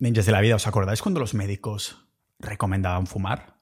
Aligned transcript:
Ninjas 0.00 0.26
de 0.26 0.32
la 0.32 0.40
vida, 0.40 0.54
¿os 0.54 0.66
acordáis 0.68 1.02
cuando 1.02 1.18
los 1.18 1.34
médicos 1.34 2.06
recomendaban 2.38 3.08
fumar? 3.08 3.58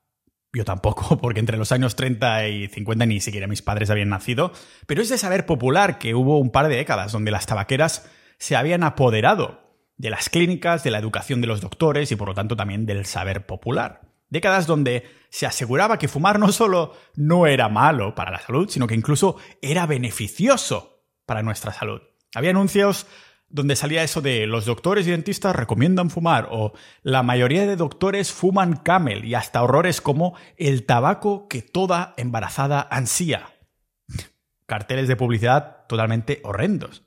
Yo 0.52 0.66
tampoco, 0.66 1.16
porque 1.20 1.40
entre 1.40 1.56
los 1.56 1.72
años 1.72 1.96
30 1.96 2.48
y 2.48 2.68
50 2.68 3.06
ni 3.06 3.20
siquiera 3.20 3.46
mis 3.46 3.62
padres 3.62 3.88
habían 3.88 4.10
nacido, 4.10 4.52
pero 4.86 5.00
es 5.00 5.08
de 5.08 5.16
saber 5.16 5.46
popular 5.46 5.98
que 5.98 6.14
hubo 6.14 6.38
un 6.38 6.50
par 6.50 6.68
de 6.68 6.76
décadas 6.76 7.12
donde 7.12 7.30
las 7.30 7.46
tabaqueras 7.46 8.10
se 8.38 8.54
habían 8.54 8.82
apoderado 8.82 9.66
de 9.96 10.10
las 10.10 10.28
clínicas, 10.28 10.84
de 10.84 10.90
la 10.90 10.98
educación 10.98 11.40
de 11.40 11.46
los 11.46 11.62
doctores 11.62 12.12
y 12.12 12.16
por 12.16 12.28
lo 12.28 12.34
tanto 12.34 12.54
también 12.54 12.84
del 12.84 13.06
saber 13.06 13.46
popular. 13.46 14.02
Décadas 14.28 14.66
donde 14.66 15.04
se 15.30 15.46
aseguraba 15.46 15.98
que 15.98 16.08
fumar 16.08 16.38
no 16.38 16.52
solo 16.52 16.94
no 17.14 17.46
era 17.46 17.70
malo 17.70 18.14
para 18.14 18.30
la 18.30 18.40
salud, 18.40 18.68
sino 18.68 18.86
que 18.86 18.94
incluso 18.94 19.36
era 19.62 19.86
beneficioso 19.86 21.02
para 21.24 21.42
nuestra 21.42 21.72
salud. 21.72 22.02
Había 22.34 22.50
anuncios 22.50 23.06
donde 23.48 23.76
salía 23.76 24.02
eso 24.02 24.20
de 24.20 24.46
los 24.46 24.64
doctores 24.64 25.06
y 25.06 25.10
dentistas 25.10 25.54
recomiendan 25.54 26.10
fumar 26.10 26.48
o 26.50 26.72
la 27.02 27.22
mayoría 27.22 27.66
de 27.66 27.76
doctores 27.76 28.32
fuman 28.32 28.76
camel 28.76 29.24
y 29.24 29.34
hasta 29.34 29.62
horrores 29.62 30.00
como 30.00 30.34
el 30.56 30.84
tabaco 30.84 31.48
que 31.48 31.62
toda 31.62 32.14
embarazada 32.16 32.86
ansía. 32.90 33.50
Carteles 34.66 35.08
de 35.08 35.16
publicidad 35.16 35.86
totalmente 35.86 36.40
horrendos. 36.42 37.04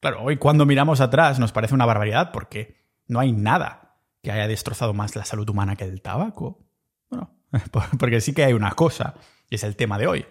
Claro, 0.00 0.22
hoy 0.22 0.38
cuando 0.38 0.66
miramos 0.66 1.00
atrás 1.00 1.38
nos 1.38 1.52
parece 1.52 1.74
una 1.74 1.86
barbaridad 1.86 2.32
porque 2.32 2.76
no 3.06 3.20
hay 3.20 3.32
nada 3.32 3.98
que 4.22 4.32
haya 4.32 4.48
destrozado 4.48 4.92
más 4.92 5.14
la 5.14 5.24
salud 5.24 5.48
humana 5.48 5.76
que 5.76 5.84
el 5.84 6.02
tabaco. 6.02 6.66
Bueno, 7.08 7.30
porque 7.98 8.20
sí 8.20 8.32
que 8.32 8.44
hay 8.44 8.52
una 8.52 8.72
cosa, 8.72 9.14
y 9.48 9.54
es 9.54 9.64
el 9.64 9.76
tema 9.76 9.98
de 9.98 10.06
hoy 10.06 10.26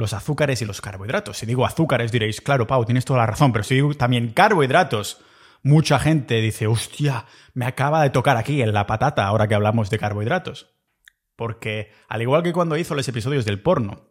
los 0.00 0.12
azúcares 0.12 0.62
y 0.62 0.64
los 0.64 0.80
carbohidratos. 0.80 1.38
Si 1.38 1.46
digo 1.46 1.64
azúcares 1.66 2.12
diréis, 2.12 2.40
claro, 2.40 2.66
Pau, 2.66 2.84
tienes 2.84 3.04
toda 3.04 3.20
la 3.20 3.26
razón, 3.26 3.52
pero 3.52 3.62
si 3.62 3.74
digo 3.74 3.94
también 3.94 4.32
carbohidratos, 4.32 5.20
mucha 5.62 5.98
gente 5.98 6.40
dice, 6.40 6.66
hostia, 6.66 7.26
me 7.54 7.66
acaba 7.66 8.02
de 8.02 8.10
tocar 8.10 8.36
aquí 8.36 8.62
en 8.62 8.72
la 8.72 8.86
patata 8.86 9.26
ahora 9.26 9.48
que 9.48 9.54
hablamos 9.54 9.90
de 9.90 9.98
carbohidratos. 9.98 10.74
Porque 11.36 11.92
al 12.08 12.22
igual 12.22 12.42
que 12.42 12.52
cuando 12.52 12.76
hizo 12.76 12.94
los 12.94 13.08
episodios 13.08 13.44
del 13.44 13.62
porno, 13.62 14.08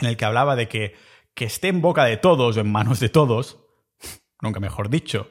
en 0.00 0.08
el 0.08 0.16
que 0.16 0.24
hablaba 0.24 0.56
de 0.56 0.68
que, 0.68 0.96
que 1.34 1.44
esté 1.44 1.68
en 1.68 1.80
boca 1.80 2.04
de 2.04 2.16
todos 2.16 2.56
o 2.56 2.60
en 2.60 2.70
manos 2.70 3.00
de 3.00 3.08
todos, 3.08 3.58
nunca 4.40 4.60
mejor 4.60 4.88
dicho, 4.88 5.28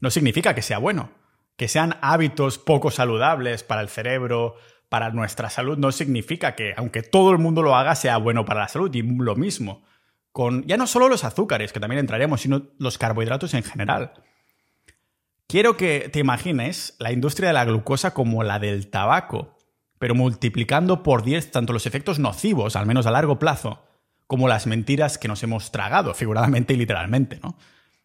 no 0.00 0.10
significa 0.10 0.54
que 0.54 0.62
sea 0.62 0.78
bueno. 0.78 1.12
Que 1.56 1.68
sean 1.68 1.98
hábitos 2.00 2.58
poco 2.58 2.90
saludables 2.90 3.62
para 3.62 3.82
el 3.82 3.90
cerebro, 3.90 4.56
para 4.90 5.10
nuestra 5.10 5.48
salud 5.48 5.78
no 5.78 5.92
significa 5.92 6.54
que, 6.54 6.74
aunque 6.76 7.02
todo 7.02 7.30
el 7.30 7.38
mundo 7.38 7.62
lo 7.62 7.76
haga, 7.76 7.94
sea 7.94 8.18
bueno 8.18 8.44
para 8.44 8.60
la 8.60 8.68
salud. 8.68 8.94
Y 8.94 9.00
lo 9.00 9.36
mismo 9.36 9.82
con 10.32 10.64
ya 10.66 10.76
no 10.76 10.86
solo 10.86 11.08
los 11.08 11.24
azúcares, 11.24 11.72
que 11.72 11.80
también 11.80 12.00
entraremos, 12.00 12.42
sino 12.42 12.62
los 12.78 12.98
carbohidratos 12.98 13.54
en 13.54 13.62
general. 13.62 14.12
Quiero 15.46 15.76
que 15.76 16.08
te 16.12 16.18
imagines 16.18 16.96
la 16.98 17.12
industria 17.12 17.48
de 17.48 17.54
la 17.54 17.64
glucosa 17.64 18.14
como 18.14 18.42
la 18.42 18.58
del 18.58 18.88
tabaco, 18.88 19.56
pero 19.98 20.14
multiplicando 20.14 21.02
por 21.02 21.22
10 21.22 21.50
tanto 21.50 21.72
los 21.72 21.86
efectos 21.86 22.18
nocivos, 22.18 22.76
al 22.76 22.86
menos 22.86 23.06
a 23.06 23.10
largo 23.10 23.38
plazo, 23.38 23.84
como 24.26 24.48
las 24.48 24.66
mentiras 24.66 25.18
que 25.18 25.28
nos 25.28 25.42
hemos 25.42 25.72
tragado, 25.72 26.14
figuradamente 26.14 26.74
y 26.74 26.76
literalmente, 26.76 27.40
¿no? 27.42 27.56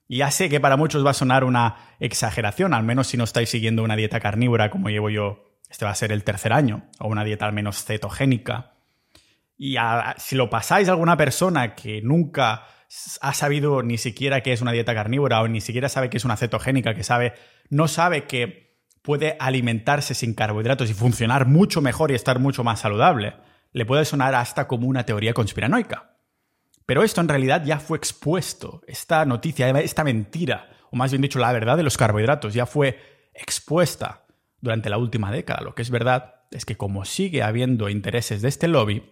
Ya 0.08 0.30
sé 0.30 0.50
que 0.50 0.59
para 0.59 0.78
muchos 0.78 1.06
va 1.06 1.11
a 1.11 1.16
sonar 1.16 1.44
una 1.44 1.78
exageración, 2.00 2.75
al 2.75 2.83
menos 2.83 3.08
si 3.08 3.17
no 3.17 3.23
estáis 3.23 3.50
siguiendo 3.50 3.83
una 3.83 3.95
dieta 3.95 4.19
carnívora 4.19 4.69
como 4.69 4.89
llevo 4.89 5.09
yo 5.09 5.54
este 5.75 5.83
va 5.83 5.91
a 5.91 5.95
ser 5.95 6.13
el 6.13 6.23
tercer 6.23 6.53
año, 6.53 6.85
o 6.99 7.09
una 7.09 7.25
dieta 7.25 7.45
al 7.45 7.51
menos 7.51 7.83
cetogénica. 7.83 8.75
Y 9.57 9.75
si 10.15 10.37
lo 10.37 10.49
pasáis 10.49 10.87
a 10.87 10.91
alguna 10.91 11.17
persona 11.17 11.75
que 11.75 12.01
nunca 12.01 12.65
ha 13.19 13.33
sabido 13.33 13.83
ni 13.83 13.97
siquiera 13.97 14.39
qué 14.39 14.53
es 14.53 14.61
una 14.61 14.71
dieta 14.71 14.93
carnívora 14.93 15.41
o 15.41 15.49
ni 15.49 15.59
siquiera 15.59 15.89
sabe 15.89 16.09
qué 16.09 16.15
es 16.15 16.23
una 16.23 16.37
cetogénica, 16.37 16.95
que 16.95 17.03
sabe, 17.03 17.33
no 17.69 17.89
sabe 17.89 18.23
que 18.23 18.77
puede 19.01 19.35
alimentarse 19.37 20.13
sin 20.13 20.33
carbohidratos 20.33 20.89
y 20.89 20.93
funcionar 20.93 21.45
mucho 21.45 21.81
mejor 21.81 22.09
y 22.09 22.15
estar 22.15 22.39
mucho 22.39 22.63
más 22.63 22.79
saludable, 22.79 23.35
le 23.73 23.85
puede 23.85 24.05
sonar 24.05 24.33
hasta 24.33 24.69
como 24.69 24.87
una 24.87 25.05
teoría 25.05 25.33
conspiranoica. 25.33 26.15
Pero 26.85 27.03
esto 27.03 27.19
en 27.19 27.27
realidad 27.27 27.66
ya 27.66 27.79
fue 27.79 27.97
expuesto, 27.97 28.81
esta 28.88 29.25
noticia, 29.25 29.69
esta 29.71 30.05
mentira, 30.05 30.69
o 30.89 30.95
más 30.95 31.11
bien 31.11 31.21
dicho, 31.21 31.39
la 31.39 31.51
verdad 31.51 31.75
de 31.75 31.83
los 31.83 31.97
carbohidratos 31.97 32.53
ya 32.53 32.66
fue 32.66 32.97
expuesta 33.33 34.25
durante 34.65 34.89
la 34.89 34.97
última 34.97 35.31
década. 35.31 35.61
Lo 35.61 35.75
que 35.75 35.83
es 35.83 35.89
verdad 35.89 36.41
es 36.51 36.65
que 36.65 36.75
como 36.75 37.05
sigue 37.05 37.43
habiendo 37.43 37.87
intereses 37.87 38.41
de 38.41 38.49
este 38.49 38.67
lobby, 38.67 39.03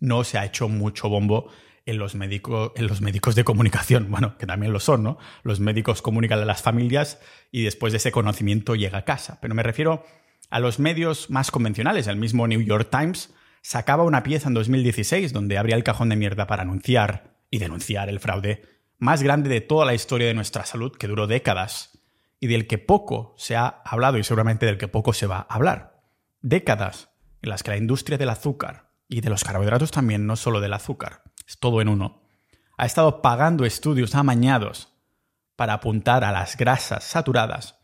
no 0.00 0.24
se 0.24 0.38
ha 0.38 0.44
hecho 0.44 0.68
mucho 0.68 1.08
bombo 1.08 1.50
en 1.86 1.98
los, 1.98 2.14
médicos, 2.14 2.72
en 2.76 2.86
los 2.86 3.00
médicos 3.00 3.34
de 3.34 3.44
comunicación, 3.44 4.06
bueno, 4.10 4.36
que 4.38 4.46
también 4.46 4.72
lo 4.72 4.80
son, 4.80 5.02
¿no? 5.02 5.18
Los 5.42 5.60
médicos 5.60 6.02
comunican 6.02 6.40
a 6.40 6.44
las 6.44 6.62
familias 6.62 7.20
y 7.52 7.62
después 7.62 7.92
de 7.92 7.98
ese 7.98 8.10
conocimiento 8.10 8.74
llega 8.74 8.98
a 8.98 9.04
casa. 9.04 9.38
Pero 9.40 9.54
me 9.54 9.62
refiero 9.62 10.04
a 10.48 10.58
los 10.58 10.78
medios 10.78 11.30
más 11.30 11.50
convencionales. 11.50 12.06
El 12.06 12.16
mismo 12.16 12.48
New 12.48 12.62
York 12.62 12.88
Times 12.90 13.34
sacaba 13.62 14.04
una 14.04 14.22
pieza 14.22 14.48
en 14.48 14.54
2016 14.54 15.32
donde 15.32 15.58
abría 15.58 15.76
el 15.76 15.84
cajón 15.84 16.08
de 16.08 16.16
mierda 16.16 16.46
para 16.46 16.62
anunciar 16.62 17.36
y 17.50 17.58
denunciar 17.58 18.08
el 18.08 18.20
fraude 18.20 18.62
más 18.98 19.22
grande 19.22 19.48
de 19.50 19.60
toda 19.60 19.84
la 19.84 19.94
historia 19.94 20.26
de 20.26 20.34
nuestra 20.34 20.64
salud, 20.66 20.92
que 20.92 21.06
duró 21.06 21.26
décadas 21.26 21.89
y 22.40 22.46
del 22.46 22.66
que 22.66 22.78
poco 22.78 23.34
se 23.36 23.54
ha 23.54 23.68
hablado 23.84 24.18
y 24.18 24.24
seguramente 24.24 24.66
del 24.66 24.78
que 24.78 24.88
poco 24.88 25.12
se 25.12 25.26
va 25.26 25.46
a 25.48 25.54
hablar. 25.54 26.00
Décadas 26.40 27.10
en 27.42 27.50
las 27.50 27.62
que 27.62 27.70
la 27.70 27.76
industria 27.76 28.18
del 28.18 28.30
azúcar 28.30 28.90
y 29.08 29.20
de 29.20 29.30
los 29.30 29.44
carbohidratos 29.44 29.90
también, 29.90 30.26
no 30.26 30.36
solo 30.36 30.60
del 30.60 30.72
azúcar, 30.72 31.22
es 31.46 31.58
todo 31.58 31.80
en 31.80 31.88
uno, 31.88 32.22
ha 32.78 32.86
estado 32.86 33.20
pagando 33.20 33.66
estudios 33.66 34.14
amañados 34.14 34.88
para 35.54 35.74
apuntar 35.74 36.24
a 36.24 36.32
las 36.32 36.56
grasas 36.56 37.04
saturadas 37.04 37.76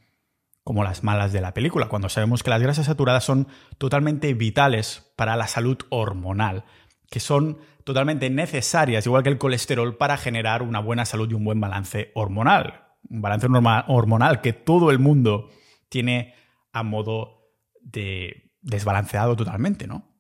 como 0.65 0.83
las 0.83 1.05
malas 1.05 1.33
de 1.33 1.41
la 1.41 1.55
película, 1.55 1.87
cuando 1.87 2.09
sabemos 2.09 2.43
que 2.43 2.51
las 2.51 2.61
grasas 2.61 2.87
saturadas 2.87 3.23
son 3.23 3.47
totalmente 3.79 4.35
vitales 4.35 5.13
para 5.15 5.37
la 5.37 5.47
salud 5.47 5.79
hormonal, 5.91 6.65
que 7.09 7.21
son 7.21 7.59
totalmente 7.85 8.31
necesarias, 8.31 9.07
igual 9.07 9.23
que 9.23 9.29
el 9.29 9.39
colesterol, 9.39 9.97
para 9.97 10.17
generar 10.17 10.63
una 10.63 10.81
buena 10.81 11.05
salud 11.05 11.31
y 11.31 11.35
un 11.35 11.45
buen 11.45 11.61
balance 11.61 12.11
hormonal, 12.15 12.86
un 13.09 13.23
balance 13.23 13.47
hormonal 13.47 14.41
que 14.41 14.53
todo 14.53 14.91
el 14.91 14.99
mundo 14.99 15.51
tiene 15.89 16.35
a 16.73 16.83
modo 16.83 17.53
de 17.81 18.53
desbalanceado 18.61 19.37
totalmente, 19.37 19.87
¿no? 19.87 20.17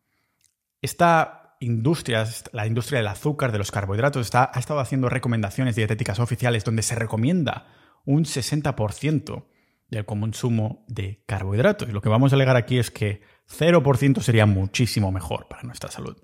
Esta 0.80 1.56
industria, 1.60 2.26
la 2.52 2.66
industria 2.66 2.98
del 2.98 3.08
azúcar, 3.08 3.50
de 3.52 3.58
los 3.58 3.70
carbohidratos, 3.70 4.24
está, 4.24 4.50
ha 4.52 4.58
estado 4.58 4.80
haciendo 4.80 5.08
recomendaciones 5.08 5.74
dietéticas 5.74 6.18
oficiales 6.18 6.64
donde 6.64 6.82
se 6.82 6.94
recomienda 6.94 7.66
un 8.04 8.24
60% 8.24 9.46
del 9.88 10.04
consumo 10.04 10.84
de 10.88 11.22
carbohidratos. 11.26 11.88
Y 11.88 11.92
lo 11.92 12.00
que 12.00 12.08
vamos 12.08 12.32
a 12.32 12.36
alegar 12.36 12.56
aquí 12.56 12.78
es 12.78 12.90
que 12.90 13.22
0% 13.48 14.20
sería 14.20 14.46
muchísimo 14.46 15.12
mejor 15.12 15.48
para 15.48 15.62
nuestra 15.62 15.90
salud. 15.90 16.16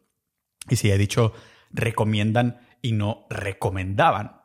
Y 0.68 0.76
si 0.76 0.90
he 0.90 0.98
dicho 0.98 1.32
recomiendan 1.70 2.60
y 2.82 2.92
no 2.92 3.26
recomendaban, 3.30 4.41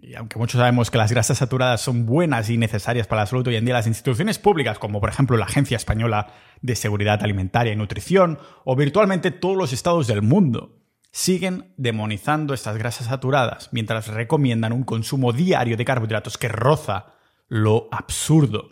y 0.00 0.14
aunque 0.14 0.38
muchos 0.38 0.58
sabemos 0.58 0.90
que 0.90 0.98
las 0.98 1.12
grasas 1.12 1.38
saturadas 1.38 1.80
son 1.80 2.06
buenas 2.06 2.50
y 2.50 2.56
necesarias 2.56 3.06
para 3.06 3.22
la 3.22 3.26
salud 3.26 3.46
hoy 3.48 3.56
en 3.56 3.64
día, 3.64 3.74
las 3.74 3.86
instituciones 3.86 4.38
públicas, 4.38 4.78
como 4.78 5.00
por 5.00 5.10
ejemplo 5.10 5.36
la 5.36 5.46
Agencia 5.46 5.76
Española 5.76 6.32
de 6.62 6.76
Seguridad 6.76 7.22
Alimentaria 7.22 7.72
y 7.72 7.76
Nutrición, 7.76 8.38
o 8.64 8.76
virtualmente 8.76 9.30
todos 9.30 9.56
los 9.56 9.72
estados 9.72 10.06
del 10.06 10.22
mundo, 10.22 10.78
siguen 11.10 11.74
demonizando 11.76 12.54
estas 12.54 12.76
grasas 12.76 13.06
saturadas, 13.08 13.70
mientras 13.72 14.08
recomiendan 14.08 14.72
un 14.72 14.84
consumo 14.84 15.32
diario 15.32 15.76
de 15.76 15.84
carbohidratos 15.84 16.38
que 16.38 16.48
roza 16.48 17.06
lo 17.48 17.88
absurdo, 17.90 18.68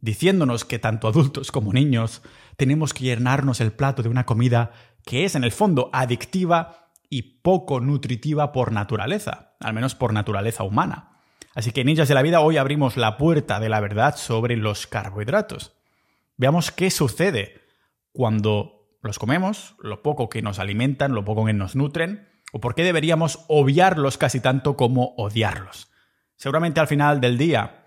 diciéndonos 0.00 0.64
que 0.64 0.78
tanto 0.78 1.08
adultos 1.08 1.52
como 1.52 1.72
niños 1.72 2.22
tenemos 2.56 2.94
que 2.94 3.04
llenarnos 3.04 3.60
el 3.60 3.72
plato 3.72 4.02
de 4.02 4.08
una 4.08 4.26
comida 4.26 4.72
que 5.04 5.24
es 5.24 5.34
en 5.34 5.44
el 5.44 5.52
fondo 5.52 5.90
adictiva 5.92 6.83
y 7.10 7.40
poco 7.40 7.80
nutritiva 7.80 8.52
por 8.52 8.72
naturaleza, 8.72 9.54
al 9.60 9.74
menos 9.74 9.94
por 9.94 10.12
naturaleza 10.12 10.64
humana. 10.64 11.20
Así 11.54 11.70
que, 11.70 11.84
ninjas 11.84 12.08
de 12.08 12.14
la 12.14 12.22
vida, 12.22 12.40
hoy 12.40 12.56
abrimos 12.56 12.96
la 12.96 13.16
puerta 13.16 13.60
de 13.60 13.68
la 13.68 13.80
verdad 13.80 14.16
sobre 14.16 14.56
los 14.56 14.86
carbohidratos. 14.86 15.72
Veamos 16.36 16.72
qué 16.72 16.90
sucede 16.90 17.60
cuando 18.12 18.88
los 19.02 19.18
comemos, 19.18 19.74
lo 19.78 20.02
poco 20.02 20.28
que 20.28 20.42
nos 20.42 20.58
alimentan, 20.58 21.14
lo 21.14 21.24
poco 21.24 21.44
que 21.44 21.52
nos 21.52 21.76
nutren, 21.76 22.28
o 22.52 22.60
por 22.60 22.74
qué 22.74 22.82
deberíamos 22.82 23.44
obviarlos 23.48 24.18
casi 24.18 24.40
tanto 24.40 24.76
como 24.76 25.14
odiarlos. 25.16 25.90
Seguramente 26.36 26.80
al 26.80 26.88
final 26.88 27.20
del 27.20 27.38
día 27.38 27.86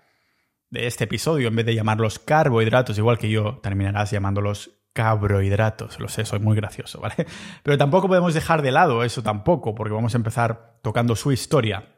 de 0.70 0.86
este 0.86 1.04
episodio, 1.04 1.48
en 1.48 1.56
vez 1.56 1.66
de 1.66 1.74
llamarlos 1.74 2.18
carbohidratos, 2.18 2.98
igual 2.98 3.18
que 3.18 3.30
yo, 3.30 3.58
terminarás 3.62 4.10
llamándolos 4.10 4.77
cabrohidratos. 4.92 6.00
Lo 6.00 6.08
sé, 6.08 6.24
soy 6.24 6.40
muy 6.40 6.56
gracioso, 6.56 7.00
¿vale? 7.00 7.14
Pero 7.62 7.78
tampoco 7.78 8.08
podemos 8.08 8.34
dejar 8.34 8.62
de 8.62 8.72
lado 8.72 9.04
eso 9.04 9.22
tampoco, 9.22 9.74
porque 9.74 9.94
vamos 9.94 10.14
a 10.14 10.18
empezar 10.18 10.78
tocando 10.82 11.16
su 11.16 11.32
historia. 11.32 11.96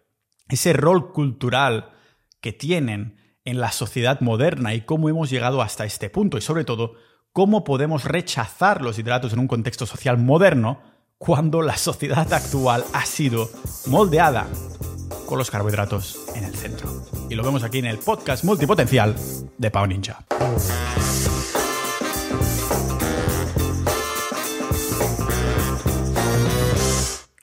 Ese 0.49 0.73
rol 0.73 1.13
cultural 1.13 1.91
que 2.41 2.53
tienen 2.53 3.17
en 3.45 3.61
la 3.61 3.73
sociedad 3.73 4.21
moderna 4.21 4.75
y 4.75 4.83
cómo 4.83 5.09
hemos 5.09 5.31
llegado 5.31 5.63
hasta 5.63 5.85
este 5.85 6.11
punto 6.11 6.39
y 6.39 6.41
sobre 6.41 6.65
todo 6.65 6.95
cómo 7.33 7.65
podemos 7.65 8.05
rechazar 8.05 8.83
los 8.83 8.99
hidratos 8.99 9.33
en 9.33 9.39
un 9.39 9.49
contexto 9.49 9.87
social 9.87 10.19
moderno 10.19 10.81
cuando 11.19 11.63
la 11.63 11.77
sociedad 11.77 12.33
actual 12.33 12.85
ha 12.93 13.05
sido 13.05 13.51
moldeada 13.87 14.47
con 15.27 15.39
los 15.39 15.51
carbohidratos 15.51 16.19
en 16.35 16.45
el 16.45 16.55
centro. 16.55 16.91
y 17.29 17.35
lo 17.35 17.45
vemos 17.45 17.63
aquí 17.63 17.79
en 17.79 17.87
el 17.87 17.99
podcast 17.99 18.43
multipotencial 18.43 19.15
de 19.57 19.71
Pau 19.71 19.87
Ninja. 19.87 20.25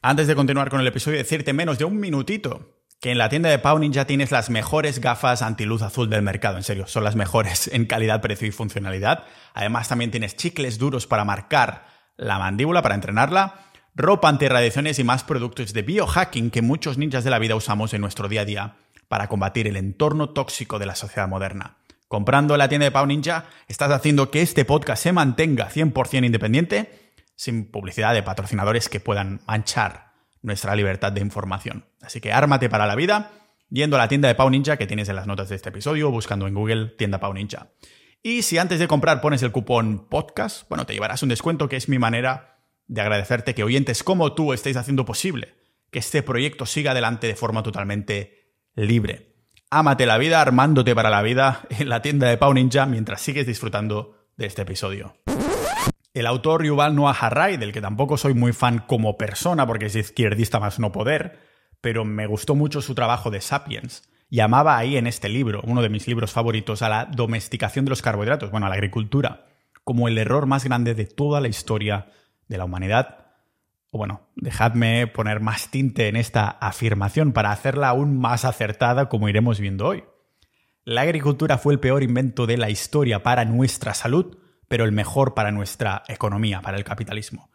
Antes 0.07 0.27
de 0.27 0.35
continuar 0.35 0.69
con 0.69 0.79
el 0.79 0.87
episodio, 0.87 1.17
decirte 1.17 1.51
menos 1.51 1.77
de 1.79 1.83
un 1.83 1.99
minutito 1.99 2.77
que 3.01 3.11
en 3.11 3.17
la 3.17 3.27
tienda 3.27 3.49
de 3.49 3.59
Pau 3.59 3.77
Ninja 3.77 4.05
tienes 4.05 4.31
las 4.31 4.49
mejores 4.49 5.01
gafas 5.01 5.41
antiluz 5.41 5.81
azul 5.81 6.09
del 6.09 6.21
mercado, 6.21 6.55
en 6.55 6.63
serio, 6.63 6.87
son 6.87 7.03
las 7.03 7.17
mejores 7.17 7.69
en 7.73 7.85
calidad, 7.85 8.21
precio 8.21 8.47
y 8.47 8.51
funcionalidad. 8.51 9.25
Además 9.53 9.89
también 9.89 10.09
tienes 10.09 10.37
chicles 10.37 10.77
duros 10.77 11.07
para 11.07 11.25
marcar 11.25 11.87
la 12.15 12.39
mandíbula, 12.39 12.81
para 12.81 12.95
entrenarla, 12.95 13.65
ropa 13.95 14.29
antirradiaciones 14.29 14.97
y 14.97 15.03
más 15.03 15.25
productos 15.25 15.73
de 15.73 15.81
biohacking 15.81 16.51
que 16.51 16.61
muchos 16.61 16.97
ninjas 16.97 17.25
de 17.25 17.31
la 17.31 17.39
vida 17.39 17.57
usamos 17.57 17.93
en 17.93 17.99
nuestro 17.99 18.29
día 18.29 18.43
a 18.43 18.45
día 18.45 18.75
para 19.09 19.27
combatir 19.27 19.67
el 19.67 19.75
entorno 19.75 20.29
tóxico 20.29 20.79
de 20.79 20.85
la 20.85 20.95
sociedad 20.95 21.27
moderna. 21.27 21.79
Comprando 22.07 22.53
en 22.53 22.59
la 22.59 22.69
tienda 22.69 22.85
de 22.85 22.91
Pau 22.91 23.05
Ninja, 23.05 23.47
estás 23.67 23.91
haciendo 23.91 24.31
que 24.31 24.41
este 24.41 24.63
podcast 24.63 25.03
se 25.03 25.11
mantenga 25.11 25.69
100% 25.69 26.25
independiente, 26.25 27.06
sin 27.37 27.71
publicidad 27.71 28.13
de 28.13 28.23
patrocinadores 28.23 28.89
que 28.89 28.99
puedan 28.99 29.39
manchar 29.47 30.11
nuestra 30.41 30.75
libertad 30.75 31.13
de 31.13 31.21
información. 31.21 31.85
Así 32.01 32.19
que 32.19 32.33
ármate 32.33 32.67
para 32.67 32.87
la 32.87 32.95
vida 32.95 33.31
yendo 33.69 33.95
a 33.95 33.99
la 33.99 34.07
tienda 34.07 34.27
de 34.27 34.35
Pau 34.35 34.49
Ninja 34.49 34.77
que 34.77 34.87
tienes 34.87 35.07
en 35.07 35.15
las 35.15 35.27
notas 35.27 35.49
de 35.49 35.55
este 35.55 35.69
episodio 35.69 36.11
buscando 36.11 36.47
en 36.47 36.53
Google 36.53 36.87
tienda 36.97 37.19
Pau 37.19 37.33
Ninja. 37.33 37.69
Y 38.23 38.41
si 38.41 38.57
antes 38.57 38.79
de 38.79 38.87
comprar 38.87 39.21
pones 39.21 39.43
el 39.43 39.51
cupón 39.51 40.07
podcast, 40.09 40.67
bueno, 40.67 40.85
te 40.85 40.93
llevarás 40.93 41.23
un 41.23 41.29
descuento 41.29 41.69
que 41.69 41.75
es 41.75 41.87
mi 41.87 41.99
manera 41.99 42.59
de 42.87 43.01
agradecerte 43.01 43.53
que 43.53 43.63
oyentes 43.63 44.03
como 44.03 44.33
tú 44.33 44.53
estéis 44.53 44.77
haciendo 44.77 45.05
posible 45.05 45.55
que 45.91 45.99
este 45.99 46.23
proyecto 46.23 46.65
siga 46.65 46.91
adelante 46.91 47.27
de 47.27 47.35
forma 47.35 47.63
totalmente 47.63 48.55
libre. 48.75 49.35
Ámate 49.69 50.05
la 50.05 50.17
vida 50.17 50.41
armándote 50.41 50.95
para 50.95 51.09
la 51.09 51.21
vida 51.21 51.61
en 51.69 51.89
la 51.89 52.01
tienda 52.01 52.27
de 52.27 52.37
Pau 52.37 52.53
Ninja 52.53 52.85
mientras 52.85 53.21
sigues 53.21 53.45
disfrutando 53.45 54.17
de 54.37 54.47
este 54.47 54.63
episodio. 54.63 55.15
El 56.17 56.25
autor 56.25 56.65
Yuval 56.65 56.95
Noah 56.95 57.11
Harari, 57.11 57.57
del 57.57 57.71
que 57.71 57.79
tampoco 57.79 58.17
soy 58.17 58.33
muy 58.33 58.51
fan 58.51 58.79
como 58.79 59.17
persona 59.17 59.67
porque 59.67 59.85
es 59.85 59.95
izquierdista 59.95 60.59
más 60.59 60.79
no 60.79 60.91
poder, 60.91 61.37
pero 61.79 62.05
me 62.05 62.25
gustó 62.25 62.55
mucho 62.55 62.81
su 62.81 62.95
trabajo 62.95 63.29
de 63.29 63.39
Sapiens. 63.39 64.09
Llamaba 64.31 64.79
ahí 64.79 64.97
en 64.97 65.05
este 65.05 65.29
libro, 65.29 65.61
uno 65.63 65.83
de 65.83 65.89
mis 65.89 66.07
libros 66.07 66.31
favoritos, 66.31 66.81
a 66.81 66.89
la 66.89 67.05
domesticación 67.05 67.85
de 67.85 67.89
los 67.89 68.01
carbohidratos, 68.01 68.49
bueno, 68.49 68.65
a 68.65 68.69
la 68.69 68.73
agricultura, 68.73 69.45
como 69.83 70.07
el 70.07 70.17
error 70.17 70.47
más 70.47 70.63
grande 70.63 70.95
de 70.95 71.05
toda 71.05 71.39
la 71.39 71.49
historia 71.49 72.07
de 72.47 72.57
la 72.57 72.65
humanidad. 72.65 73.27
O 73.91 73.99
bueno, 73.99 74.21
dejadme 74.35 75.05
poner 75.05 75.39
más 75.39 75.69
tinte 75.69 76.07
en 76.07 76.15
esta 76.15 76.49
afirmación 76.49 77.31
para 77.31 77.51
hacerla 77.51 77.89
aún 77.89 78.17
más 78.17 78.43
acertada 78.43 79.07
como 79.07 79.29
iremos 79.29 79.59
viendo 79.59 79.85
hoy. 79.85 80.03
La 80.83 81.01
agricultura 81.01 81.59
fue 81.59 81.73
el 81.73 81.79
peor 81.79 82.01
invento 82.01 82.47
de 82.47 82.57
la 82.57 82.71
historia 82.71 83.21
para 83.21 83.45
nuestra 83.45 83.93
salud, 83.93 84.35
pero 84.67 84.85
el 84.85 84.91
mejor 84.91 85.33
para 85.33 85.51
nuestra 85.51 86.03
economía, 86.07 86.61
para 86.61 86.77
el 86.77 86.83
capitalismo. 86.83 87.49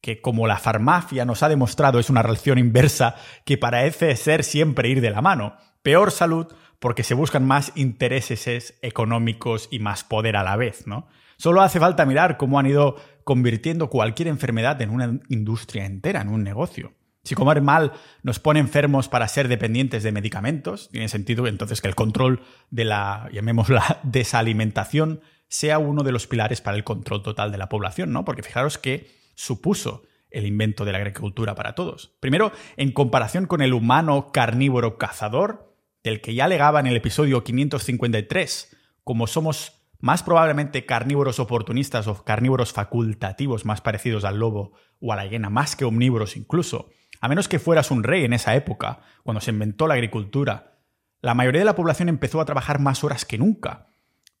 Que 0.00 0.20
como 0.20 0.46
la 0.46 0.58
farmacia 0.58 1.24
nos 1.24 1.42
ha 1.42 1.48
demostrado 1.48 1.98
es 1.98 2.10
una 2.10 2.22
relación 2.22 2.58
inversa 2.58 3.16
que 3.44 3.58
parece 3.58 4.14
ser 4.16 4.44
siempre 4.44 4.88
ir 4.88 5.00
de 5.00 5.10
la 5.10 5.22
mano. 5.22 5.56
Peor 5.82 6.10
salud 6.10 6.46
porque 6.78 7.02
se 7.02 7.14
buscan 7.14 7.46
más 7.46 7.72
intereses 7.74 8.78
económicos 8.82 9.68
y 9.70 9.80
más 9.80 10.04
poder 10.04 10.36
a 10.36 10.44
la 10.44 10.56
vez, 10.56 10.86
¿no? 10.86 11.08
Solo 11.36 11.62
hace 11.62 11.80
falta 11.80 12.06
mirar 12.06 12.36
cómo 12.36 12.58
han 12.58 12.66
ido 12.66 12.96
convirtiendo 13.24 13.90
cualquier 13.90 14.28
enfermedad 14.28 14.80
en 14.82 14.90
una 14.90 15.20
industria 15.28 15.86
entera, 15.86 16.20
en 16.20 16.28
un 16.28 16.42
negocio. 16.42 16.94
Si 17.22 17.34
comer 17.34 17.60
mal 17.60 17.92
nos 18.22 18.38
pone 18.38 18.58
enfermos 18.58 19.08
para 19.08 19.28
ser 19.28 19.48
dependientes 19.48 20.02
de 20.02 20.12
medicamentos, 20.12 20.88
tiene 20.90 21.08
sentido 21.08 21.46
entonces 21.46 21.80
que 21.80 21.88
el 21.88 21.94
control 21.94 22.42
de 22.70 22.84
la, 22.84 23.28
llamémosla, 23.32 24.00
desalimentación 24.02 25.20
sea 25.48 25.78
uno 25.78 26.02
de 26.02 26.12
los 26.12 26.26
pilares 26.26 26.60
para 26.60 26.76
el 26.76 26.84
control 26.84 27.22
total 27.22 27.50
de 27.50 27.58
la 27.58 27.68
población, 27.68 28.12
¿no? 28.12 28.24
Porque 28.24 28.42
fijaros 28.42 28.78
que 28.78 29.10
supuso 29.34 30.04
el 30.30 30.46
invento 30.46 30.84
de 30.84 30.92
la 30.92 30.98
agricultura 30.98 31.54
para 31.54 31.74
todos. 31.74 32.16
Primero, 32.20 32.52
en 32.76 32.92
comparación 32.92 33.46
con 33.46 33.62
el 33.62 33.72
humano 33.72 34.30
carnívoro 34.32 34.98
cazador, 34.98 35.74
del 36.04 36.20
que 36.20 36.34
ya 36.34 36.44
alegaba 36.44 36.80
en 36.80 36.86
el 36.86 36.96
episodio 36.96 37.44
553, 37.44 38.76
como 39.04 39.26
somos 39.26 39.78
más 40.00 40.22
probablemente 40.22 40.86
carnívoros 40.86 41.40
oportunistas 41.40 42.06
o 42.06 42.22
carnívoros 42.24 42.72
facultativos 42.72 43.64
más 43.64 43.80
parecidos 43.80 44.24
al 44.24 44.38
lobo 44.38 44.72
o 45.00 45.12
a 45.12 45.16
la 45.16 45.26
hiena, 45.26 45.50
más 45.50 45.76
que 45.76 45.84
omnívoros 45.84 46.36
incluso, 46.36 46.90
a 47.20 47.28
menos 47.28 47.48
que 47.48 47.58
fueras 47.58 47.90
un 47.90 48.04
rey 48.04 48.24
en 48.24 48.32
esa 48.32 48.54
época, 48.54 49.00
cuando 49.24 49.40
se 49.40 49.50
inventó 49.50 49.88
la 49.88 49.94
agricultura, 49.94 50.78
la 51.20 51.34
mayoría 51.34 51.60
de 51.60 51.64
la 51.64 51.74
población 51.74 52.08
empezó 52.08 52.40
a 52.40 52.44
trabajar 52.44 52.78
más 52.78 53.02
horas 53.02 53.24
que 53.24 53.38
nunca, 53.38 53.88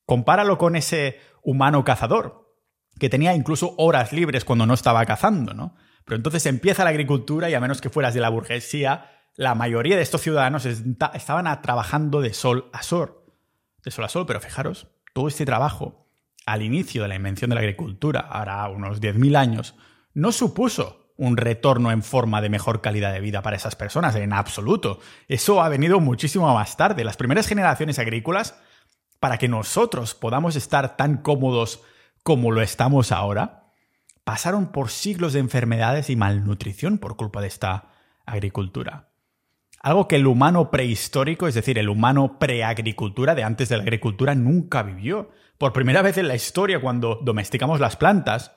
Compáralo 0.08 0.56
con 0.56 0.74
ese 0.74 1.20
humano 1.42 1.84
cazador, 1.84 2.56
que 2.98 3.10
tenía 3.10 3.34
incluso 3.34 3.74
horas 3.76 4.10
libres 4.10 4.42
cuando 4.42 4.64
no 4.64 4.72
estaba 4.72 5.04
cazando, 5.04 5.52
¿no? 5.52 5.76
Pero 6.06 6.16
entonces 6.16 6.46
empieza 6.46 6.82
la 6.82 6.88
agricultura 6.88 7.50
y 7.50 7.54
a 7.54 7.60
menos 7.60 7.82
que 7.82 7.90
fueras 7.90 8.14
de 8.14 8.20
la 8.20 8.30
burguesía, 8.30 9.10
la 9.34 9.54
mayoría 9.54 9.96
de 9.96 10.02
estos 10.02 10.22
ciudadanos 10.22 10.64
estaban 10.64 11.60
trabajando 11.60 12.22
de 12.22 12.32
sol 12.32 12.70
a 12.72 12.82
sol. 12.82 13.22
De 13.84 13.90
sol 13.90 14.06
a 14.06 14.08
sol, 14.08 14.24
pero 14.24 14.40
fijaros, 14.40 14.86
todo 15.12 15.28
este 15.28 15.44
trabajo 15.44 16.08
al 16.46 16.62
inicio 16.62 17.02
de 17.02 17.08
la 17.08 17.16
invención 17.16 17.50
de 17.50 17.56
la 17.56 17.60
agricultura, 17.60 18.20
ahora 18.20 18.66
unos 18.70 19.02
10.000 19.02 19.36
años, 19.36 19.74
no 20.14 20.32
supuso 20.32 21.12
un 21.18 21.36
retorno 21.36 21.90
en 21.90 22.02
forma 22.02 22.40
de 22.40 22.48
mejor 22.48 22.80
calidad 22.80 23.12
de 23.12 23.20
vida 23.20 23.42
para 23.42 23.56
esas 23.56 23.76
personas, 23.76 24.14
en 24.14 24.32
absoluto. 24.32 25.00
Eso 25.28 25.62
ha 25.62 25.68
venido 25.68 26.00
muchísimo 26.00 26.50
más 26.54 26.78
tarde. 26.78 27.04
Las 27.04 27.18
primeras 27.18 27.46
generaciones 27.46 27.98
agrícolas 27.98 28.58
para 29.20 29.38
que 29.38 29.48
nosotros 29.48 30.14
podamos 30.14 30.56
estar 30.56 30.96
tan 30.96 31.18
cómodos 31.18 31.82
como 32.22 32.52
lo 32.52 32.62
estamos 32.62 33.10
ahora, 33.12 33.72
pasaron 34.24 34.70
por 34.70 34.90
siglos 34.90 35.32
de 35.32 35.40
enfermedades 35.40 36.10
y 36.10 36.16
malnutrición 36.16 36.98
por 36.98 37.16
culpa 37.16 37.40
de 37.40 37.48
esta 37.48 37.88
agricultura. 38.26 39.08
Algo 39.80 40.08
que 40.08 40.16
el 40.16 40.26
humano 40.26 40.70
prehistórico, 40.70 41.48
es 41.48 41.54
decir, 41.54 41.78
el 41.78 41.88
humano 41.88 42.38
preagricultura 42.38 43.34
de 43.34 43.44
antes 43.44 43.68
de 43.68 43.76
la 43.76 43.84
agricultura, 43.84 44.34
nunca 44.34 44.82
vivió. 44.82 45.30
Por 45.56 45.72
primera 45.72 46.02
vez 46.02 46.18
en 46.18 46.28
la 46.28 46.34
historia, 46.34 46.80
cuando 46.80 47.18
domesticamos 47.22 47.80
las 47.80 47.96
plantas, 47.96 48.52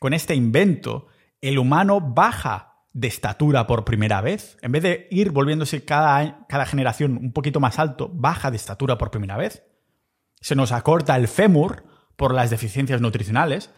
con 0.00 0.14
este 0.14 0.34
invento, 0.34 1.06
el 1.40 1.58
humano 1.58 2.00
baja 2.00 2.78
de 2.92 3.08
estatura 3.08 3.66
por 3.66 3.84
primera 3.84 4.20
vez. 4.20 4.56
En 4.62 4.72
vez 4.72 4.82
de 4.82 5.06
ir 5.10 5.30
volviéndose 5.30 5.84
cada, 5.84 6.46
generación 6.66 7.18
un 7.18 7.32
poquito 7.32 7.60
más 7.60 7.78
alto, 7.78 8.10
baja 8.12 8.50
de 8.50 8.56
estatura 8.56 8.98
por 8.98 9.10
primera 9.10 9.36
vez 9.36 9.67
se 10.40 10.54
nos 10.54 10.72
acorta 10.72 11.16
el 11.16 11.28
fémur 11.28 11.84
por 12.16 12.34
las 12.34 12.50
deficiencias 12.50 13.00
nutricionales, 13.00 13.70